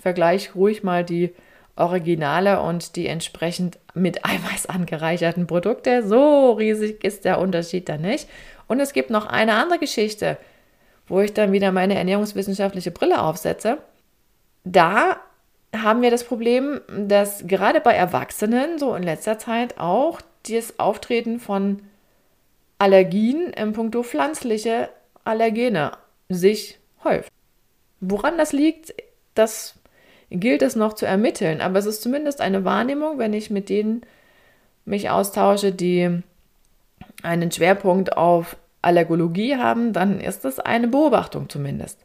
Vergleich 0.00 0.54
ruhig 0.54 0.82
mal 0.82 1.02
die 1.02 1.34
Originale 1.76 2.60
und 2.60 2.94
die 2.94 3.06
entsprechend 3.06 3.78
mit 3.94 4.24
Eiweiß 4.24 4.66
angereicherten 4.66 5.46
Produkte. 5.46 6.06
So 6.06 6.52
riesig 6.52 7.02
ist 7.04 7.24
der 7.24 7.40
Unterschied 7.40 7.88
da 7.88 7.96
nicht. 7.96 8.28
Und 8.68 8.80
es 8.80 8.92
gibt 8.92 9.10
noch 9.10 9.26
eine 9.26 9.54
andere 9.54 9.78
Geschichte, 9.78 10.36
wo 11.06 11.20
ich 11.20 11.32
dann 11.32 11.52
wieder 11.52 11.72
meine 11.72 11.94
ernährungswissenschaftliche 11.94 12.90
Brille 12.90 13.22
aufsetze. 13.22 13.78
Da 14.64 15.16
haben 15.74 16.02
wir 16.02 16.10
das 16.10 16.24
Problem, 16.24 16.80
dass 16.88 17.46
gerade 17.46 17.80
bei 17.80 17.94
Erwachsenen 17.94 18.78
so 18.78 18.94
in 18.94 19.02
letzter 19.02 19.38
Zeit 19.38 19.78
auch 19.78 20.20
das 20.48 20.78
Auftreten 20.78 21.40
von 21.40 21.80
Allergien 22.84 23.50
im 23.54 23.72
Punkto 23.72 24.02
pflanzliche 24.02 24.90
Allergene 25.24 25.92
sich 26.28 26.78
häuft. 27.02 27.32
Woran 28.00 28.36
das 28.36 28.52
liegt, 28.52 28.92
das 29.34 29.76
gilt 30.28 30.60
es 30.60 30.76
noch 30.76 30.92
zu 30.92 31.06
ermitteln, 31.06 31.62
aber 31.62 31.78
es 31.78 31.86
ist 31.86 32.02
zumindest 32.02 32.42
eine 32.42 32.66
Wahrnehmung, 32.66 33.18
wenn 33.18 33.32
ich 33.32 33.48
mit 33.48 33.70
denen 33.70 34.02
mich 34.84 35.08
austausche, 35.08 35.72
die 35.72 36.20
einen 37.22 37.50
Schwerpunkt 37.50 38.18
auf 38.18 38.58
Allergologie 38.82 39.56
haben, 39.56 39.94
dann 39.94 40.20
ist 40.20 40.44
es 40.44 40.60
eine 40.60 40.88
Beobachtung 40.88 41.48
zumindest. 41.48 42.04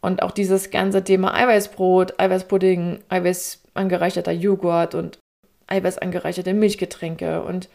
Und 0.00 0.24
auch 0.24 0.32
dieses 0.32 0.72
ganze 0.72 1.04
Thema 1.04 1.32
Eiweißbrot, 1.32 2.18
Eiweißpudding, 2.18 3.04
Eiweißangereicherter 3.08 4.32
Joghurt 4.32 4.96
und 4.96 5.20
Eiweißangereicherte 5.68 6.54
Milchgetränke 6.54 7.40
und 7.44 7.68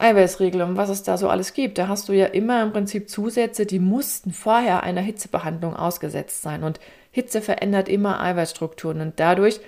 Eiweißriegel 0.00 0.62
und 0.62 0.76
was 0.76 0.88
es 0.88 1.02
da 1.02 1.18
so 1.18 1.28
alles 1.28 1.52
gibt, 1.52 1.76
da 1.78 1.88
hast 1.88 2.08
du 2.08 2.12
ja 2.12 2.26
immer 2.26 2.62
im 2.62 2.72
Prinzip 2.72 3.10
Zusätze, 3.10 3.66
die 3.66 3.78
mussten 3.78 4.32
vorher 4.32 4.82
einer 4.82 5.02
Hitzebehandlung 5.02 5.76
ausgesetzt 5.76 6.42
sein. 6.42 6.62
Und 6.62 6.80
Hitze 7.10 7.42
verändert 7.42 7.88
immer 7.88 8.20
Eiweißstrukturen 8.20 9.00
und 9.00 9.20
dadurch 9.20 9.60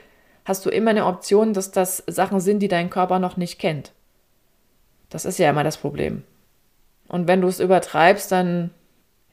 hast 0.45 0.65
du 0.65 0.71
immer 0.71 0.91
eine 0.91 1.07
Option, 1.07 1.53
dass 1.53 1.71
das 1.71 2.03
Sachen 2.07 2.41
sind, 2.41 2.61
die 2.61 2.69
dein 2.69 2.91
Körper 2.91 3.19
noch 3.19 3.37
nicht 3.37 3.59
kennt. 3.59 3.93
Das 5.11 5.25
ist 5.25 5.39
ja 5.39 5.51
immer 5.51 5.65
das 5.65 5.77
Problem. 5.77 6.23
Und 7.09 7.29
wenn 7.29 7.43
du 7.43 7.49
es 7.49 7.61
übertreibst, 7.61 8.33
dann 8.33 8.71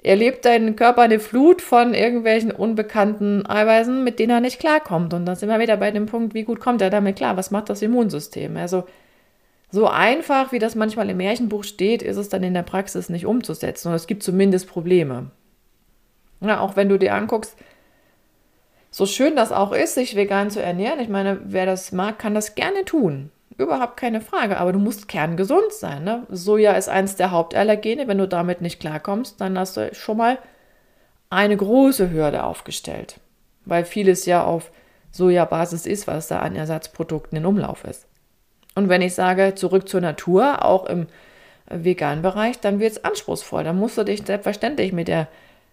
erlebt 0.03 0.45
dein 0.45 0.75
Körper 0.75 1.03
eine 1.03 1.19
Flut 1.19 1.61
von 1.61 1.93
irgendwelchen 1.93 2.51
unbekannten 2.51 3.45
Eiweißen, 3.45 4.03
mit 4.03 4.19
denen 4.19 4.31
er 4.31 4.39
nicht 4.41 4.59
klarkommt. 4.59 5.13
Und 5.13 5.25
dann 5.25 5.35
sind 5.35 5.49
wir 5.49 5.59
wieder 5.59 5.77
bei 5.77 5.91
dem 5.91 6.05
Punkt, 6.05 6.33
wie 6.33 6.43
gut 6.43 6.59
kommt 6.59 6.81
er 6.81 6.89
damit 6.89 7.15
klar? 7.15 7.37
Was 7.37 7.51
macht 7.51 7.69
das 7.69 7.81
Immunsystem? 7.81 8.57
Also 8.57 8.83
so 9.71 9.87
einfach, 9.87 10.51
wie 10.51 10.59
das 10.59 10.75
manchmal 10.75 11.09
im 11.09 11.17
Märchenbuch 11.17 11.63
steht, 11.63 12.01
ist 12.01 12.17
es 12.17 12.29
dann 12.29 12.43
in 12.43 12.53
der 12.53 12.63
Praxis 12.63 13.09
nicht 13.09 13.25
umzusetzen. 13.25 13.89
Und 13.89 13.93
es 13.93 14.07
gibt 14.07 14.23
zumindest 14.23 14.67
Probleme. 14.67 15.31
Ja, 16.41 16.59
auch 16.59 16.75
wenn 16.75 16.89
du 16.89 16.97
dir 16.97 17.13
anguckst, 17.13 17.55
so 18.91 19.05
schön 19.05 19.35
das 19.35 19.51
auch 19.51 19.71
ist, 19.71 19.93
sich 19.93 20.15
vegan 20.15 20.49
zu 20.49 20.61
ernähren, 20.61 20.99
ich 20.99 21.09
meine, 21.09 21.39
wer 21.43 21.67
das 21.67 21.91
mag, 21.91 22.17
kann 22.17 22.33
das 22.33 22.55
gerne 22.55 22.85
tun. 22.85 23.31
Überhaupt 23.57 23.97
keine 23.97 24.21
Frage, 24.21 24.57
aber 24.57 24.71
du 24.71 24.79
musst 24.79 25.07
kerngesund 25.07 25.71
sein. 25.71 26.03
Ne? 26.03 26.25
Soja 26.29 26.71
ist 26.73 26.89
eins 26.89 27.17
der 27.17 27.31
Hauptallergene. 27.31 28.07
Wenn 28.07 28.17
du 28.17 28.27
damit 28.27 28.61
nicht 28.61 28.79
klarkommst, 28.79 29.41
dann 29.41 29.59
hast 29.59 29.77
du 29.77 29.93
schon 29.93 30.17
mal 30.17 30.39
eine 31.29 31.57
große 31.57 32.09
Hürde 32.09 32.43
aufgestellt, 32.43 33.19
weil 33.65 33.85
vieles 33.85 34.25
ja 34.25 34.43
auf 34.43 34.71
Sojabasis 35.11 35.85
ist, 35.85 36.07
was 36.07 36.27
da 36.27 36.39
an 36.39 36.55
Ersatzprodukten 36.55 37.37
in 37.37 37.45
Umlauf 37.45 37.83
ist. 37.83 38.08
Und 38.75 38.89
wenn 38.89 39.01
ich 39.01 39.13
sage, 39.15 39.55
zurück 39.55 39.89
zur 39.89 40.01
Natur, 40.01 40.63
auch 40.63 40.85
im 40.85 41.07
veganen 41.69 42.21
Bereich, 42.21 42.59
dann 42.59 42.79
wird 42.79 42.93
es 42.93 43.03
anspruchsvoll. 43.03 43.63
Dann 43.63 43.77
musst 43.77 43.97
du 43.97 44.03
dich 44.03 44.23
selbstverständlich 44.25 44.91
mit 44.91 45.07
der 45.07 45.27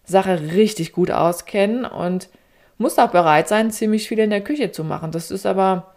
Sache 0.04 0.40
richtig 0.52 0.92
gut 0.92 1.10
auskennen 1.10 1.84
und 1.84 2.28
musst 2.78 3.00
auch 3.00 3.10
bereit 3.10 3.48
sein, 3.48 3.70
ziemlich 3.70 4.08
viel 4.08 4.18
in 4.18 4.30
der 4.30 4.42
Küche 4.42 4.70
zu 4.70 4.84
machen. 4.84 5.10
Das 5.10 5.30
ist 5.30 5.46
aber 5.46 5.94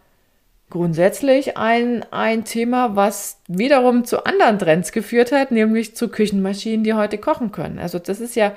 grundsätzlich 0.69 1.57
ein, 1.57 2.05
ein 2.11 2.45
Thema, 2.45 2.95
was 2.95 3.39
wiederum 3.47 4.05
zu 4.05 4.25
anderen 4.25 4.59
Trends 4.59 4.91
geführt 4.91 5.31
hat, 5.31 5.51
nämlich 5.51 5.95
zu 5.95 6.09
Küchenmaschinen, 6.09 6.83
die 6.83 6.93
heute 6.93 7.17
kochen 7.17 7.51
können. 7.51 7.79
Also 7.79 7.99
das 7.99 8.19
ist 8.19 8.35
ja 8.35 8.53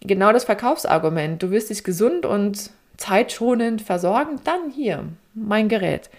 genau 0.00 0.32
das 0.32 0.44
Verkaufsargument. 0.44 1.42
Du 1.42 1.50
wirst 1.50 1.70
dich 1.70 1.84
gesund 1.84 2.24
und 2.24 2.70
zeitschonend 2.96 3.82
versorgen, 3.82 4.40
dann 4.44 4.70
hier, 4.70 5.04
mein 5.34 5.68
Gerät. 5.68 6.10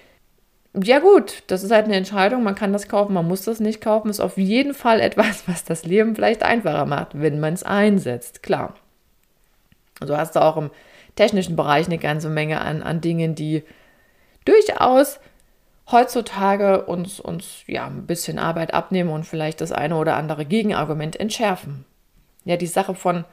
Ja 0.73 0.99
gut, 0.99 1.43
das 1.47 1.63
ist 1.63 1.71
halt 1.71 1.85
eine 1.85 1.97
Entscheidung, 1.97 2.43
man 2.43 2.55
kann 2.55 2.71
das 2.71 2.87
kaufen, 2.87 3.13
man 3.13 3.27
muss 3.27 3.43
das 3.43 3.59
nicht 3.59 3.81
kaufen, 3.81 4.09
ist 4.09 4.21
auf 4.21 4.37
jeden 4.37 4.73
Fall 4.73 4.99
etwas, 5.01 5.47
was 5.47 5.63
das 5.63 5.83
Leben 5.85 6.15
vielleicht 6.15 6.43
einfacher 6.43 6.85
macht, 6.85 7.19
wenn 7.19 7.39
man 7.39 7.53
es 7.53 7.63
einsetzt, 7.63 8.41
klar. 8.41 8.75
So 9.99 10.17
hast 10.17 10.35
du 10.35 10.41
auch 10.41 10.57
im 10.57 10.71
technischen 11.15 11.55
Bereich 11.55 11.87
eine 11.87 11.97
ganze 11.97 12.29
Menge 12.29 12.61
an, 12.61 12.81
an 12.81 13.01
Dingen, 13.01 13.35
die 13.35 13.63
durchaus 14.45 15.19
heutzutage 15.91 16.85
uns, 16.85 17.19
uns 17.19 17.63
ja 17.67 17.85
ein 17.85 18.07
bisschen 18.07 18.39
Arbeit 18.39 18.73
abnehmen 18.73 19.09
und 19.09 19.25
vielleicht 19.25 19.59
das 19.61 19.73
eine 19.73 19.97
oder 19.97 20.15
andere 20.15 20.45
Gegenargument 20.45 21.19
entschärfen. 21.19 21.85
Ja, 22.45 22.55
die 22.55 22.67
Sache 22.67 22.95
von 22.95 23.25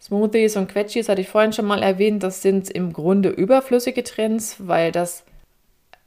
Smoothies 0.00 0.56
und 0.56 0.68
Quetschis 0.68 1.08
hatte 1.08 1.20
ich 1.20 1.28
vorhin 1.28 1.52
schon 1.52 1.66
mal 1.66 1.82
erwähnt, 1.82 2.22
das 2.22 2.40
sind 2.40 2.70
im 2.70 2.92
Grunde 2.92 3.30
überflüssige 3.30 4.04
Trends, 4.04 4.56
weil 4.60 4.92
das 4.92 5.24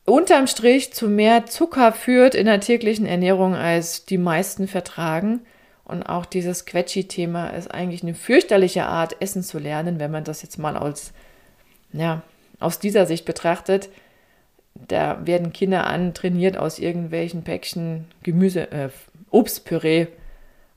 unterm 0.08 0.48
Strich 0.48 0.93
zu 0.93 1.10
mehr 1.10 1.46
Zucker 1.46 1.91
führt 1.91 2.34
in 2.34 2.46
der 2.46 2.62
täglichen 2.62 3.06
Ernährung, 3.06 3.56
als 3.56 4.06
die 4.06 4.17
meisten 4.17 4.67
vertragen. 4.67 5.41
Und 5.84 6.04
auch 6.04 6.26
dieses 6.26 6.65
Quetschi-Thema 6.65 7.50
ist 7.50 7.70
eigentlich 7.70 8.04
eine 8.04 8.13
fürchterliche 8.13 8.86
Art, 8.86 9.22
Essen 9.22 9.43
zu 9.43 9.60
lernen, 9.60 10.00
wenn 10.00 10.12
man 10.12 10.24
das 10.24 10.41
jetzt 10.41 10.58
mal 10.58 10.78
als, 10.78 11.13
ja, 11.93 12.22
aus 12.60 12.80
dieser 12.80 13.06
Sicht 13.06 13.26
betrachtet. 13.26 13.89
Da 14.76 15.26
werden 15.26 15.54
Kinder 15.54 15.88
antrainiert, 15.88 16.58
aus 16.58 16.80
irgendwelchen 16.80 17.43
Päckchen 17.43 18.06
Gemüse, 18.24 18.72
äh, 18.72 18.89
Obstpüree 19.30 20.08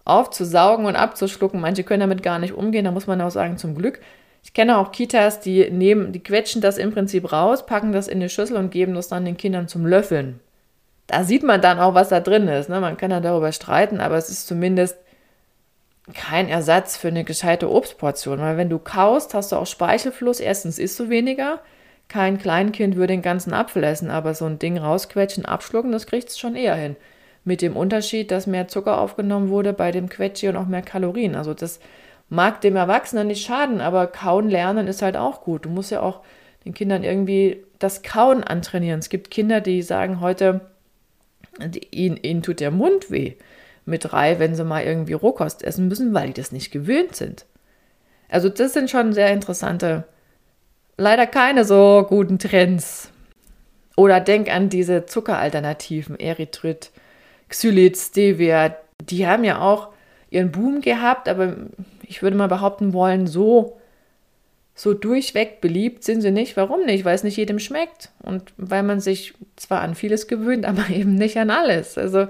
aufzusaugen 0.04 0.86
und 0.86 0.96
abzuschlucken. 0.96 1.60
Manche 1.60 1.84
können 1.84 2.00
damit 2.00 2.22
gar 2.22 2.38
nicht 2.38 2.54
umgehen, 2.54 2.84
da 2.84 2.90
muss 2.90 3.06
man 3.06 3.20
auch 3.20 3.30
sagen, 3.30 3.58
zum 3.58 3.76
Glück. 3.76 4.00
Ich 4.42 4.54
kenne 4.54 4.78
auch 4.78 4.92
Kitas, 4.92 5.40
die 5.40 5.70
nehmen, 5.70 6.12
die 6.12 6.22
quetschen 6.22 6.60
das 6.60 6.78
im 6.78 6.92
Prinzip 6.92 7.32
raus, 7.32 7.66
packen 7.66 7.92
das 7.92 8.08
in 8.08 8.18
eine 8.18 8.28
Schüssel 8.28 8.56
und 8.56 8.70
geben 8.70 8.94
das 8.94 9.08
dann 9.08 9.24
den 9.24 9.36
Kindern 9.36 9.68
zum 9.68 9.86
Löffeln. 9.86 10.40
Da 11.06 11.24
sieht 11.24 11.42
man 11.42 11.60
dann 11.60 11.78
auch, 11.78 11.94
was 11.94 12.08
da 12.08 12.20
drin 12.20 12.48
ist. 12.48 12.68
Ne? 12.68 12.80
Man 12.80 12.96
kann 12.96 13.10
ja 13.10 13.20
darüber 13.20 13.52
streiten, 13.52 14.00
aber 14.00 14.16
es 14.16 14.30
ist 14.30 14.46
zumindest 14.46 14.96
kein 16.14 16.48
Ersatz 16.48 16.96
für 16.96 17.08
eine 17.08 17.24
gescheite 17.24 17.70
Obstportion. 17.70 18.38
Weil 18.40 18.56
wenn 18.56 18.70
du 18.70 18.78
kaust, 18.78 19.34
hast 19.34 19.52
du 19.52 19.56
auch 19.56 19.66
Speichelfluss. 19.66 20.40
Erstens 20.40 20.78
isst 20.78 20.98
du 21.00 21.08
weniger. 21.08 21.60
Kein 22.08 22.38
Kleinkind 22.38 22.96
würde 22.96 23.12
den 23.12 23.22
ganzen 23.22 23.52
Apfel 23.52 23.84
essen, 23.84 24.10
aber 24.10 24.34
so 24.34 24.44
ein 24.44 24.58
Ding 24.58 24.78
rausquetschen, 24.78 25.44
abschlucken, 25.44 25.92
das 25.92 26.08
kriegt 26.08 26.28
es 26.28 26.40
schon 26.40 26.56
eher 26.56 26.74
hin. 26.74 26.96
Mit 27.44 27.62
dem 27.62 27.76
Unterschied, 27.76 28.32
dass 28.32 28.48
mehr 28.48 28.66
Zucker 28.66 29.00
aufgenommen 29.00 29.48
wurde 29.48 29.72
bei 29.72 29.92
dem 29.92 30.08
Quetschi 30.08 30.48
und 30.48 30.56
auch 30.56 30.66
mehr 30.66 30.82
Kalorien. 30.82 31.36
Also 31.36 31.54
das 31.54 31.78
mag 32.30 32.60
dem 32.62 32.76
Erwachsenen 32.76 33.26
nicht 33.26 33.44
schaden, 33.44 33.80
aber 33.80 34.06
kauen 34.06 34.48
lernen 34.48 34.86
ist 34.86 35.02
halt 35.02 35.16
auch 35.16 35.42
gut. 35.42 35.66
Du 35.66 35.68
musst 35.68 35.90
ja 35.90 36.00
auch 36.00 36.20
den 36.64 36.72
Kindern 36.72 37.04
irgendwie 37.04 37.64
das 37.78 38.02
Kauen 38.02 38.44
antrainieren. 38.44 39.00
Es 39.00 39.08
gibt 39.10 39.30
Kinder, 39.30 39.60
die 39.60 39.82
sagen 39.82 40.20
heute, 40.20 40.60
ihnen, 41.90 42.16
ihnen 42.16 42.42
tut 42.42 42.60
der 42.60 42.70
Mund 42.70 43.10
weh 43.10 43.34
mit 43.84 44.04
drei, 44.04 44.38
wenn 44.38 44.54
sie 44.54 44.64
mal 44.64 44.84
irgendwie 44.84 45.14
Rohkost 45.14 45.64
essen 45.64 45.88
müssen, 45.88 46.14
weil 46.14 46.28
die 46.28 46.34
das 46.34 46.52
nicht 46.52 46.70
gewöhnt 46.70 47.16
sind. 47.16 47.44
Also 48.28 48.48
das 48.48 48.72
sind 48.72 48.90
schon 48.90 49.12
sehr 49.12 49.32
interessante, 49.32 50.04
leider 50.96 51.26
keine 51.26 51.64
so 51.64 52.06
guten 52.08 52.38
Trends. 52.38 53.10
Oder 53.96 54.20
denk 54.20 54.48
an 54.48 54.68
diese 54.68 55.06
Zuckeralternativen, 55.06 56.18
Erythrit, 56.18 56.90
Xylit, 57.48 57.96
Stevia, 57.96 58.76
die 59.02 59.26
haben 59.26 59.42
ja 59.42 59.60
auch 59.60 59.88
ihren 60.30 60.52
Boom 60.52 60.80
gehabt, 60.80 61.28
aber 61.28 61.56
ich 62.10 62.22
würde 62.22 62.36
mal 62.36 62.48
behaupten 62.48 62.92
wollen, 62.92 63.28
so, 63.28 63.78
so 64.74 64.94
durchweg 64.94 65.60
beliebt 65.60 66.02
sind 66.02 66.22
sie 66.22 66.32
nicht. 66.32 66.56
Warum 66.56 66.84
nicht? 66.84 67.04
Weil 67.04 67.14
es 67.14 67.22
nicht 67.22 67.36
jedem 67.36 67.60
schmeckt. 67.60 68.10
Und 68.20 68.52
weil 68.56 68.82
man 68.82 68.98
sich 68.98 69.34
zwar 69.54 69.80
an 69.80 69.94
vieles 69.94 70.26
gewöhnt, 70.26 70.64
aber 70.66 70.90
eben 70.90 71.14
nicht 71.14 71.38
an 71.38 71.50
alles. 71.50 71.96
Also, 71.96 72.26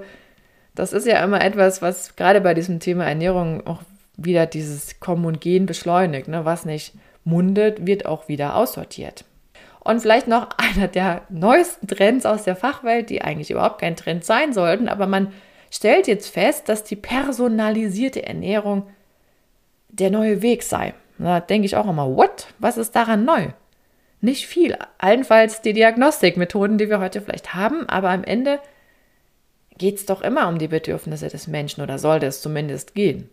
das 0.75 0.93
ist 0.93 1.07
ja 1.07 1.21
immer 1.23 1.43
etwas, 1.43 1.81
was 1.81 2.15
gerade 2.15 2.41
bei 2.41 2.53
diesem 2.53 2.79
Thema 2.79 3.05
Ernährung 3.05 3.65
auch 3.65 3.81
wieder 4.15 4.45
dieses 4.45 4.99
Kommen 4.99 5.25
und 5.25 5.41
Gehen 5.41 5.65
beschleunigt. 5.65 6.27
Ne? 6.27 6.45
Was 6.45 6.63
nicht 6.63 6.93
mundet, 7.23 7.87
wird 7.87 8.05
auch 8.05 8.27
wieder 8.27 8.55
aussortiert. 8.55 9.25
Und 9.79 9.99
vielleicht 9.99 10.27
noch 10.27 10.49
einer 10.57 10.87
der 10.87 11.23
neuesten 11.29 11.87
Trends 11.87 12.27
aus 12.27 12.43
der 12.43 12.55
Fachwelt, 12.55 13.09
die 13.09 13.23
eigentlich 13.23 13.49
überhaupt 13.49 13.81
kein 13.81 13.95
Trend 13.95 14.23
sein 14.25 14.53
sollten, 14.53 14.87
aber 14.87 15.07
man 15.07 15.33
stellt 15.71 16.05
jetzt 16.05 16.31
fest, 16.31 16.69
dass 16.69 16.83
die 16.83 16.95
personalisierte 16.95 18.23
Ernährung 18.23 18.87
der 19.91 20.09
neue 20.09 20.41
Weg 20.41 20.63
sei. 20.63 20.93
Da 21.17 21.39
denke 21.39 21.65
ich 21.65 21.75
auch 21.75 21.87
immer, 21.87 22.15
what? 22.15 22.47
Was 22.59 22.77
ist 22.77 22.95
daran 22.95 23.25
neu? 23.25 23.49
Nicht 24.21 24.47
viel. 24.47 24.77
Allenfalls 24.97 25.61
die 25.61 25.73
Diagnostikmethoden, 25.73 26.77
die 26.77 26.89
wir 26.89 26.99
heute 26.99 27.21
vielleicht 27.21 27.53
haben, 27.53 27.87
aber 27.89 28.09
am 28.09 28.23
Ende 28.23 28.59
geht 29.77 29.97
es 29.97 30.05
doch 30.05 30.21
immer 30.21 30.47
um 30.47 30.59
die 30.59 30.67
Bedürfnisse 30.67 31.27
des 31.27 31.47
Menschen 31.47 31.81
oder 31.81 31.97
sollte 31.97 32.27
es 32.27 32.41
zumindest 32.41 32.93
gehen. 32.93 33.29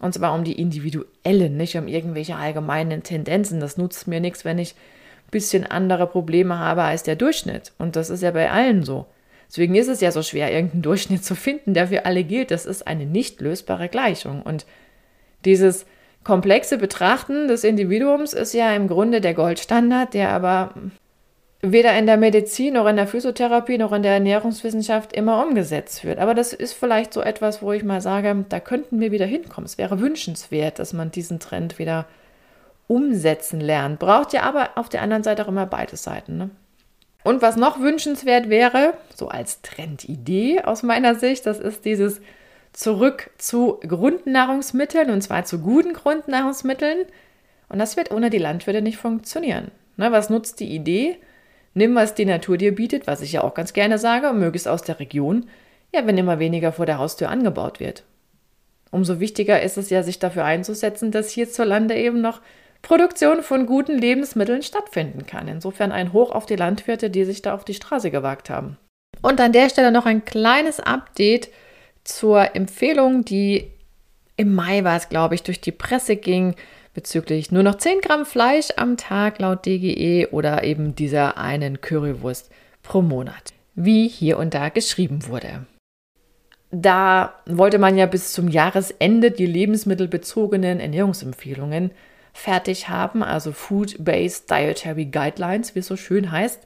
Und 0.00 0.12
zwar 0.12 0.34
um 0.34 0.44
die 0.44 0.60
individuellen, 0.60 1.56
nicht 1.56 1.76
um 1.76 1.88
irgendwelche 1.88 2.36
allgemeinen 2.36 3.02
Tendenzen. 3.02 3.60
Das 3.60 3.76
nutzt 3.76 4.06
mir 4.06 4.20
nichts, 4.20 4.44
wenn 4.44 4.58
ich 4.58 4.74
ein 4.74 5.30
bisschen 5.30 5.64
andere 5.64 6.06
Probleme 6.06 6.58
habe 6.58 6.82
als 6.82 7.02
der 7.02 7.16
Durchschnitt. 7.16 7.72
Und 7.78 7.96
das 7.96 8.10
ist 8.10 8.22
ja 8.22 8.32
bei 8.32 8.50
allen 8.50 8.82
so. 8.82 9.06
Deswegen 9.48 9.74
ist 9.74 9.88
es 9.88 10.00
ja 10.00 10.10
so 10.10 10.22
schwer, 10.22 10.52
irgendeinen 10.52 10.82
Durchschnitt 10.82 11.24
zu 11.24 11.34
finden, 11.34 11.74
der 11.74 11.88
für 11.88 12.06
alle 12.06 12.24
gilt. 12.24 12.50
Das 12.50 12.66
ist 12.66 12.86
eine 12.86 13.06
nicht 13.06 13.40
lösbare 13.40 13.88
Gleichung. 13.88 14.42
Und 14.42 14.66
dieses 15.44 15.86
komplexe 16.24 16.78
Betrachten 16.78 17.48
des 17.48 17.64
Individuums 17.64 18.32
ist 18.32 18.54
ja 18.54 18.74
im 18.74 18.88
Grunde 18.88 19.20
der 19.20 19.34
Goldstandard, 19.34 20.14
der 20.14 20.30
aber 20.30 20.74
weder 21.60 21.96
in 21.98 22.06
der 22.06 22.16
Medizin 22.16 22.74
noch 22.74 22.86
in 22.86 22.96
der 22.96 23.06
Physiotherapie 23.06 23.78
noch 23.78 23.92
in 23.92 24.02
der 24.02 24.12
Ernährungswissenschaft 24.12 25.12
immer 25.12 25.44
umgesetzt 25.44 26.04
wird. 26.04 26.18
Aber 26.18 26.34
das 26.34 26.52
ist 26.52 26.72
vielleicht 26.72 27.12
so 27.12 27.20
etwas, 27.20 27.62
wo 27.62 27.72
ich 27.72 27.84
mal 27.84 28.00
sage, 28.00 28.44
da 28.48 28.60
könnten 28.60 29.00
wir 29.00 29.12
wieder 29.12 29.26
hinkommen. 29.26 29.66
Es 29.66 29.78
wäre 29.78 30.00
wünschenswert, 30.00 30.78
dass 30.78 30.92
man 30.92 31.10
diesen 31.10 31.40
Trend 31.40 31.78
wieder 31.78 32.06
umsetzen 32.86 33.60
lernt. 33.60 33.98
Braucht 33.98 34.32
ja 34.32 34.42
aber 34.42 34.70
auf 34.76 34.88
der 34.88 35.02
anderen 35.02 35.22
Seite 35.22 35.44
auch 35.44 35.48
immer 35.48 35.66
beide 35.66 35.96
Seiten. 35.96 36.36
Ne? 36.36 36.50
Und 37.22 37.40
was 37.40 37.56
noch 37.56 37.80
wünschenswert 37.80 38.50
wäre, 38.50 38.94
so 39.14 39.28
als 39.28 39.62
Trendidee 39.62 40.60
aus 40.62 40.82
meiner 40.82 41.14
Sicht, 41.14 41.46
das 41.46 41.58
ist 41.58 41.86
dieses 41.86 42.20
zurück 42.74 43.30
zu 43.38 43.80
Grundnahrungsmitteln 43.86 45.10
und 45.10 45.22
zwar 45.22 45.44
zu 45.44 45.60
guten 45.60 45.94
Grundnahrungsmitteln. 45.94 47.06
Und 47.68 47.78
das 47.78 47.96
wird 47.96 48.10
ohne 48.10 48.28
die 48.28 48.38
Landwirte 48.38 48.82
nicht 48.82 48.98
funktionieren. 48.98 49.70
Ne, 49.96 50.12
was 50.12 50.28
nutzt 50.28 50.60
die 50.60 50.74
Idee? 50.74 51.16
Nimm, 51.72 51.94
was 51.94 52.14
die 52.14 52.26
Natur 52.26 52.56
dir 52.56 52.74
bietet, 52.74 53.06
was 53.06 53.22
ich 53.22 53.32
ja 53.32 53.42
auch 53.42 53.54
ganz 53.54 53.72
gerne 53.72 53.98
sage, 53.98 54.30
und 54.30 54.38
möglichst 54.38 54.68
aus 54.68 54.82
der 54.82 55.00
Region, 55.00 55.48
ja, 55.92 56.06
wenn 56.06 56.18
immer 56.18 56.38
weniger 56.38 56.72
vor 56.72 56.86
der 56.86 56.98
Haustür 56.98 57.30
angebaut 57.30 57.80
wird. 57.80 58.04
Umso 58.90 59.18
wichtiger 59.18 59.60
ist 59.62 59.76
es 59.76 59.90
ja, 59.90 60.02
sich 60.02 60.18
dafür 60.18 60.44
einzusetzen, 60.44 61.10
dass 61.10 61.30
hierzulande 61.30 61.96
eben 61.96 62.20
noch 62.20 62.40
Produktion 62.82 63.42
von 63.42 63.66
guten 63.66 63.98
Lebensmitteln 63.98 64.62
stattfinden 64.62 65.26
kann. 65.26 65.48
Insofern 65.48 65.90
ein 65.90 66.12
Hoch 66.12 66.30
auf 66.30 66.46
die 66.46 66.56
Landwirte, 66.56 67.10
die 67.10 67.24
sich 67.24 67.42
da 67.42 67.54
auf 67.54 67.64
die 67.64 67.74
Straße 67.74 68.10
gewagt 68.10 68.50
haben. 68.50 68.76
Und 69.22 69.40
an 69.40 69.52
der 69.52 69.68
Stelle 69.68 69.90
noch 69.90 70.06
ein 70.06 70.24
kleines 70.24 70.80
Update 70.80 71.48
zur 72.04 72.54
Empfehlung, 72.54 73.24
die 73.24 73.70
im 74.36 74.54
Mai 74.54 74.84
war 74.84 74.96
es, 74.96 75.08
glaube 75.08 75.34
ich, 75.34 75.42
durch 75.42 75.60
die 75.60 75.72
Presse 75.72 76.16
ging 76.16 76.54
bezüglich 76.94 77.50
nur 77.50 77.62
noch 77.62 77.76
10 77.76 78.00
Gramm 78.00 78.24
Fleisch 78.24 78.68
am 78.76 78.96
Tag 78.96 79.40
laut 79.40 79.66
DGE 79.66 80.28
oder 80.30 80.64
eben 80.64 80.94
dieser 80.94 81.36
einen 81.36 81.80
Currywurst 81.80 82.50
pro 82.82 83.02
Monat, 83.02 83.52
wie 83.74 84.08
hier 84.08 84.38
und 84.38 84.54
da 84.54 84.68
geschrieben 84.68 85.26
wurde. 85.26 85.66
Da 86.70 87.34
wollte 87.46 87.78
man 87.78 87.96
ja 87.96 88.06
bis 88.06 88.32
zum 88.32 88.48
Jahresende 88.48 89.30
die 89.30 89.46
lebensmittelbezogenen 89.46 90.80
Ernährungsempfehlungen 90.80 91.90
fertig 92.32 92.88
haben, 92.88 93.22
also 93.22 93.52
Food-Based 93.52 94.50
Dietary 94.50 95.06
Guidelines, 95.06 95.74
wie 95.74 95.80
es 95.80 95.86
so 95.86 95.96
schön 95.96 96.32
heißt. 96.32 96.60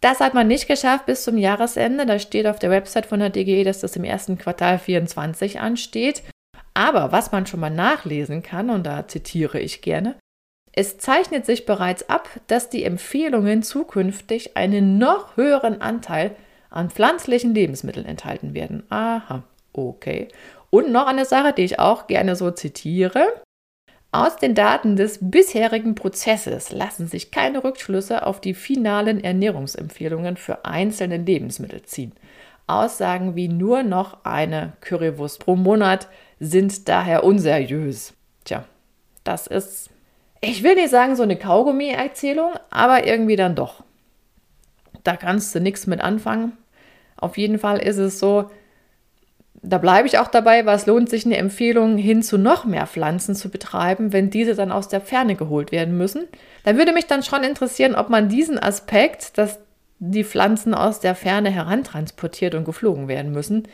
Das 0.00 0.20
hat 0.20 0.34
man 0.34 0.46
nicht 0.46 0.68
geschafft 0.68 1.06
bis 1.06 1.24
zum 1.24 1.38
Jahresende. 1.38 2.06
Da 2.06 2.18
steht 2.18 2.46
auf 2.46 2.58
der 2.58 2.70
Website 2.70 3.06
von 3.06 3.20
der 3.20 3.30
DGE, 3.30 3.64
dass 3.64 3.80
das 3.80 3.96
im 3.96 4.04
ersten 4.04 4.38
Quartal 4.38 4.78
24 4.78 5.60
ansteht. 5.60 6.22
Aber 6.74 7.10
was 7.10 7.32
man 7.32 7.46
schon 7.46 7.60
mal 7.60 7.70
nachlesen 7.70 8.42
kann, 8.42 8.70
und 8.70 8.86
da 8.86 9.08
zitiere 9.08 9.58
ich 9.58 9.82
gerne, 9.82 10.14
es 10.72 10.98
zeichnet 10.98 11.44
sich 11.44 11.66
bereits 11.66 12.08
ab, 12.08 12.28
dass 12.46 12.70
die 12.70 12.84
Empfehlungen 12.84 13.64
zukünftig 13.64 14.56
einen 14.56 14.98
noch 14.98 15.36
höheren 15.36 15.80
Anteil 15.80 16.36
an 16.70 16.90
pflanzlichen 16.90 17.52
Lebensmitteln 17.52 18.06
enthalten 18.06 18.54
werden. 18.54 18.84
Aha, 18.90 19.42
okay. 19.72 20.28
Und 20.70 20.92
noch 20.92 21.08
eine 21.08 21.24
Sache, 21.24 21.52
die 21.52 21.62
ich 21.62 21.80
auch 21.80 22.06
gerne 22.06 22.36
so 22.36 22.52
zitiere. 22.52 23.26
Aus 24.10 24.36
den 24.36 24.54
Daten 24.54 24.96
des 24.96 25.18
bisherigen 25.20 25.94
Prozesses 25.94 26.72
lassen 26.72 27.06
sich 27.06 27.30
keine 27.30 27.62
Rückschlüsse 27.62 28.24
auf 28.24 28.40
die 28.40 28.54
finalen 28.54 29.22
Ernährungsempfehlungen 29.22 30.38
für 30.38 30.64
einzelne 30.64 31.18
Lebensmittel 31.18 31.82
ziehen. 31.82 32.12
Aussagen 32.66 33.36
wie 33.36 33.48
nur 33.48 33.82
noch 33.82 34.24
eine 34.24 34.72
Currywurst 34.80 35.40
pro 35.40 35.56
Monat 35.56 36.08
sind 36.40 36.88
daher 36.88 37.22
unseriös. 37.24 38.14
Tja, 38.44 38.64
das 39.24 39.46
ist, 39.46 39.90
ich 40.40 40.62
will 40.62 40.74
nicht 40.74 40.90
sagen 40.90 41.14
so 41.14 41.22
eine 41.22 41.36
Kaugummi-Erzählung, 41.36 42.52
aber 42.70 43.06
irgendwie 43.06 43.36
dann 43.36 43.54
doch. 43.54 43.84
Da 45.04 45.16
kannst 45.16 45.54
du 45.54 45.60
nichts 45.60 45.86
mit 45.86 46.00
anfangen. 46.00 46.56
Auf 47.16 47.36
jeden 47.36 47.58
Fall 47.58 47.78
ist 47.78 47.98
es 47.98 48.18
so, 48.18 48.50
da 49.62 49.78
bleibe 49.78 50.06
ich 50.06 50.18
auch 50.18 50.28
dabei, 50.28 50.66
was 50.66 50.86
lohnt 50.86 51.08
sich 51.08 51.26
eine 51.26 51.36
Empfehlung 51.36 51.96
hin 51.96 52.22
zu 52.22 52.38
noch 52.38 52.64
mehr 52.64 52.86
Pflanzen 52.86 53.34
zu 53.34 53.48
betreiben, 53.48 54.12
wenn 54.12 54.30
diese 54.30 54.54
dann 54.54 54.72
aus 54.72 54.88
der 54.88 55.00
Ferne 55.00 55.34
geholt 55.34 55.72
werden 55.72 55.96
müssen. 55.96 56.26
Da 56.64 56.76
würde 56.76 56.92
mich 56.92 57.06
dann 57.06 57.22
schon 57.22 57.42
interessieren, 57.42 57.94
ob 57.94 58.08
man 58.08 58.28
diesen 58.28 58.58
Aspekt, 58.58 59.36
dass 59.36 59.58
die 59.98 60.24
Pflanzen 60.24 60.74
aus 60.74 61.00
der 61.00 61.14
Ferne 61.14 61.50
herantransportiert 61.50 62.54
und 62.54 62.64
geflogen 62.64 63.08
werden 63.08 63.32
müssen, 63.32 63.64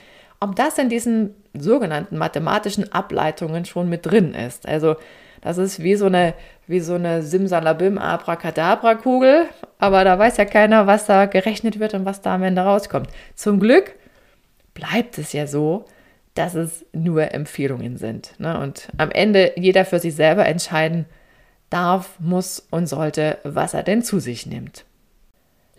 ob 0.40 0.57
das 0.57 0.79
in 0.79 0.88
diesen 0.88 1.35
sogenannten 1.53 2.16
mathematischen 2.16 2.92
Ableitungen 2.92 3.64
schon 3.64 3.88
mit 3.88 4.07
drin 4.07 4.35
ist. 4.35 4.66
Also 4.66 4.97
das 5.42 5.59
ist 5.59 5.83
wie 5.83 5.97
so 5.97 6.07
eine, 6.07 6.33
wie 6.66 6.81
so 6.81 6.94
eine 6.94 7.23
Simsalabim 7.23 7.99
Abracadabra 7.99 8.94
Kugel, 8.94 9.47
aber 9.79 10.03
da 10.05 10.18
weiß 10.18 10.38
ja 10.38 10.47
keiner, 10.47 10.87
was 10.87 11.05
da 11.05 11.27
gerechnet 11.27 11.79
wird 11.79 11.92
und 11.92 12.07
was 12.07 12.23
da 12.23 12.35
am 12.35 12.42
Ende 12.42 12.62
rauskommt. 12.62 13.09
Zum 13.35 13.61
Glück 13.61 13.94
bleibt 14.75 15.19
es 15.19 15.33
ja 15.33 15.47
so, 15.47 15.87
dass 16.35 16.55
es 16.55 16.85
nur 16.93 17.33
Empfehlungen 17.33 17.97
sind. 17.97 18.39
Ne? 18.39 18.59
Und 18.59 18.89
am 18.99 19.11
Ende 19.11 19.53
jeder 19.57 19.85
für 19.85 20.01
sich 20.01 20.15
selber 20.15 20.47
entscheiden 20.47 21.07
darf, 21.71 22.19
muss 22.19 22.67
und 22.71 22.87
sollte, 22.87 23.39
was 23.45 23.75
er 23.75 23.83
denn 23.83 24.03
zu 24.03 24.21
sich 24.21 24.47
nimmt. 24.47 24.85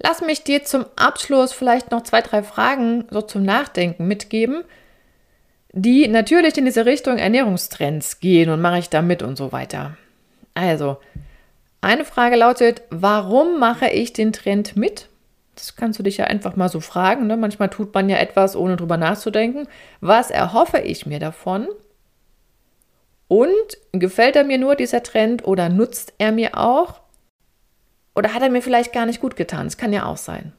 Lass 0.01 0.21
mich 0.21 0.43
dir 0.43 0.63
zum 0.63 0.85
Abschluss 0.95 1.53
vielleicht 1.53 1.91
noch 1.91 2.03
zwei, 2.03 2.21
drei 2.21 2.43
Fragen 2.43 3.05
so 3.09 3.21
zum 3.21 3.43
Nachdenken 3.43 4.07
mitgeben, 4.07 4.63
die 5.71 6.07
natürlich 6.07 6.57
in 6.57 6.65
diese 6.65 6.85
Richtung 6.85 7.17
Ernährungstrends 7.17 8.19
gehen 8.19 8.49
und 8.49 8.61
mache 8.61 8.79
ich 8.79 8.89
da 8.89 9.01
mit 9.01 9.23
und 9.23 9.37
so 9.37 9.51
weiter. 9.51 9.97
Also, 10.53 10.97
eine 11.81 12.05
Frage 12.05 12.35
lautet, 12.35 12.81
warum 12.89 13.59
mache 13.59 13.89
ich 13.89 14.13
den 14.13 14.33
Trend 14.33 14.75
mit? 14.75 15.09
Das 15.55 15.75
kannst 15.75 15.97
du 15.97 16.03
dich 16.03 16.17
ja 16.17 16.25
einfach 16.25 16.55
mal 16.55 16.69
so 16.69 16.81
fragen. 16.81 17.27
Ne? 17.27 17.37
Manchmal 17.37 17.69
tut 17.69 17.93
man 17.93 18.09
ja 18.09 18.17
etwas, 18.17 18.55
ohne 18.55 18.75
drüber 18.75 18.97
nachzudenken. 18.97 19.67
Was 20.01 20.29
erhoffe 20.29 20.79
ich 20.79 21.05
mir 21.05 21.19
davon? 21.19 21.67
Und 23.27 23.77
gefällt 23.93 24.35
er 24.35 24.43
mir 24.43 24.57
nur 24.57 24.75
dieser 24.75 25.01
Trend 25.01 25.45
oder 25.45 25.69
nutzt 25.69 26.13
er 26.17 26.31
mir 26.31 26.57
auch? 26.57 26.99
Oder 28.15 28.33
hat 28.33 28.43
er 28.43 28.49
mir 28.49 28.61
vielleicht 28.61 28.93
gar 28.93 29.05
nicht 29.05 29.21
gut 29.21 29.35
getan? 29.35 29.65
Das 29.65 29.77
kann 29.77 29.93
ja 29.93 30.05
auch 30.05 30.17
sein. 30.17 30.53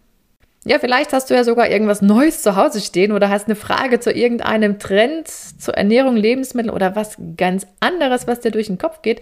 Ja, 0.64 0.80
vielleicht 0.80 1.12
hast 1.12 1.30
du 1.30 1.34
ja 1.34 1.44
sogar 1.44 1.68
irgendwas 1.70 2.02
Neues 2.02 2.42
zu 2.42 2.56
Hause 2.56 2.80
stehen 2.80 3.12
oder 3.12 3.30
hast 3.30 3.46
eine 3.46 3.54
Frage 3.54 4.00
zu 4.00 4.10
irgendeinem 4.10 4.80
Trend, 4.80 5.28
zur 5.28 5.74
Ernährung, 5.74 6.16
Lebensmitteln 6.16 6.74
oder 6.74 6.96
was 6.96 7.16
ganz 7.36 7.68
anderes, 7.78 8.26
was 8.26 8.40
dir 8.40 8.50
durch 8.50 8.66
den 8.66 8.78
Kopf 8.78 9.00
geht. 9.02 9.20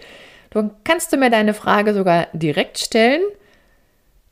Dann 0.49 0.71
kannst 0.83 1.13
du 1.13 1.17
mir 1.17 1.29
deine 1.29 1.53
Frage 1.53 1.93
sogar 1.93 2.27
direkt 2.33 2.79
stellen 2.79 3.21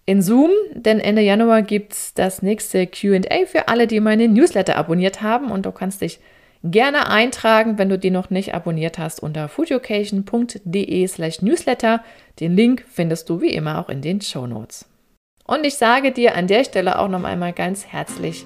in 0.05 0.21
Zoom, 0.21 0.51
denn 0.73 0.99
Ende 0.99 1.21
Januar 1.21 1.61
gibt 1.61 1.93
es 1.93 2.13
das 2.13 2.41
nächste 2.41 2.87
QA 2.87 3.45
für 3.45 3.67
alle, 3.67 3.87
die 3.87 3.99
meine 3.99 4.27
Newsletter 4.27 4.75
abonniert 4.75 5.21
haben. 5.21 5.49
Und 5.49 5.65
du 5.65 5.71
kannst 5.71 6.01
dich 6.01 6.19
gerne 6.63 7.09
eintragen, 7.09 7.77
wenn 7.77 7.89
du 7.89 7.97
die 7.97 8.11
noch 8.11 8.29
nicht 8.29 8.53
abonniert 8.53 8.97
hast, 8.97 9.21
unter 9.21 9.47
foodeducation.de 9.47 11.07
slash 11.07 11.41
newsletter. 11.41 12.03
Den 12.39 12.55
Link 12.55 12.85
findest 12.89 13.29
du 13.29 13.41
wie 13.41 13.53
immer 13.53 13.79
auch 13.79 13.89
in 13.89 14.01
den 14.01 14.21
Show 14.21 14.47
Notes. 14.47 14.85
Und 15.45 15.65
ich 15.65 15.75
sage 15.75 16.11
dir 16.11 16.35
an 16.35 16.47
der 16.47 16.63
Stelle 16.63 16.99
auch 16.99 17.09
noch 17.09 17.23
einmal 17.23 17.53
ganz 17.53 17.85
herzlich 17.87 18.45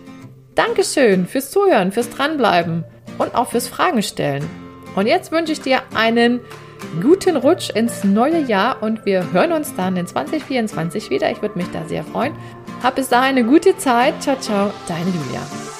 Dankeschön 0.56 1.28
fürs 1.28 1.52
Zuhören, 1.52 1.92
fürs 1.92 2.10
Dranbleiben 2.10 2.84
und 3.20 3.36
auch 3.36 3.50
fürs 3.50 3.68
Fragen 3.68 4.02
stellen. 4.02 4.48
Und 4.96 5.06
jetzt 5.06 5.32
wünsche 5.32 5.52
ich 5.52 5.62
dir 5.62 5.82
einen 5.94 6.40
guten 7.02 7.36
Rutsch 7.36 7.70
ins 7.70 8.04
neue 8.04 8.40
Jahr 8.40 8.82
und 8.82 9.06
wir 9.06 9.32
hören 9.32 9.52
uns 9.52 9.76
dann 9.76 9.98
in 9.98 10.08
2024 10.08 11.10
wieder. 11.10 11.32
Ich 11.32 11.42
würde 11.42 11.58
mich 11.58 11.70
da 11.72 11.86
sehr 11.86 12.04
freuen. 12.04 12.34
Hab 12.84 12.96
bis 12.96 13.10
dahin 13.10 13.38
eine 13.38 13.44
gute 13.44 13.78
Zeit. 13.78 14.22
Ciao, 14.22 14.38
ciao, 14.40 14.72
deine 14.88 15.06
Julia. 15.06 15.77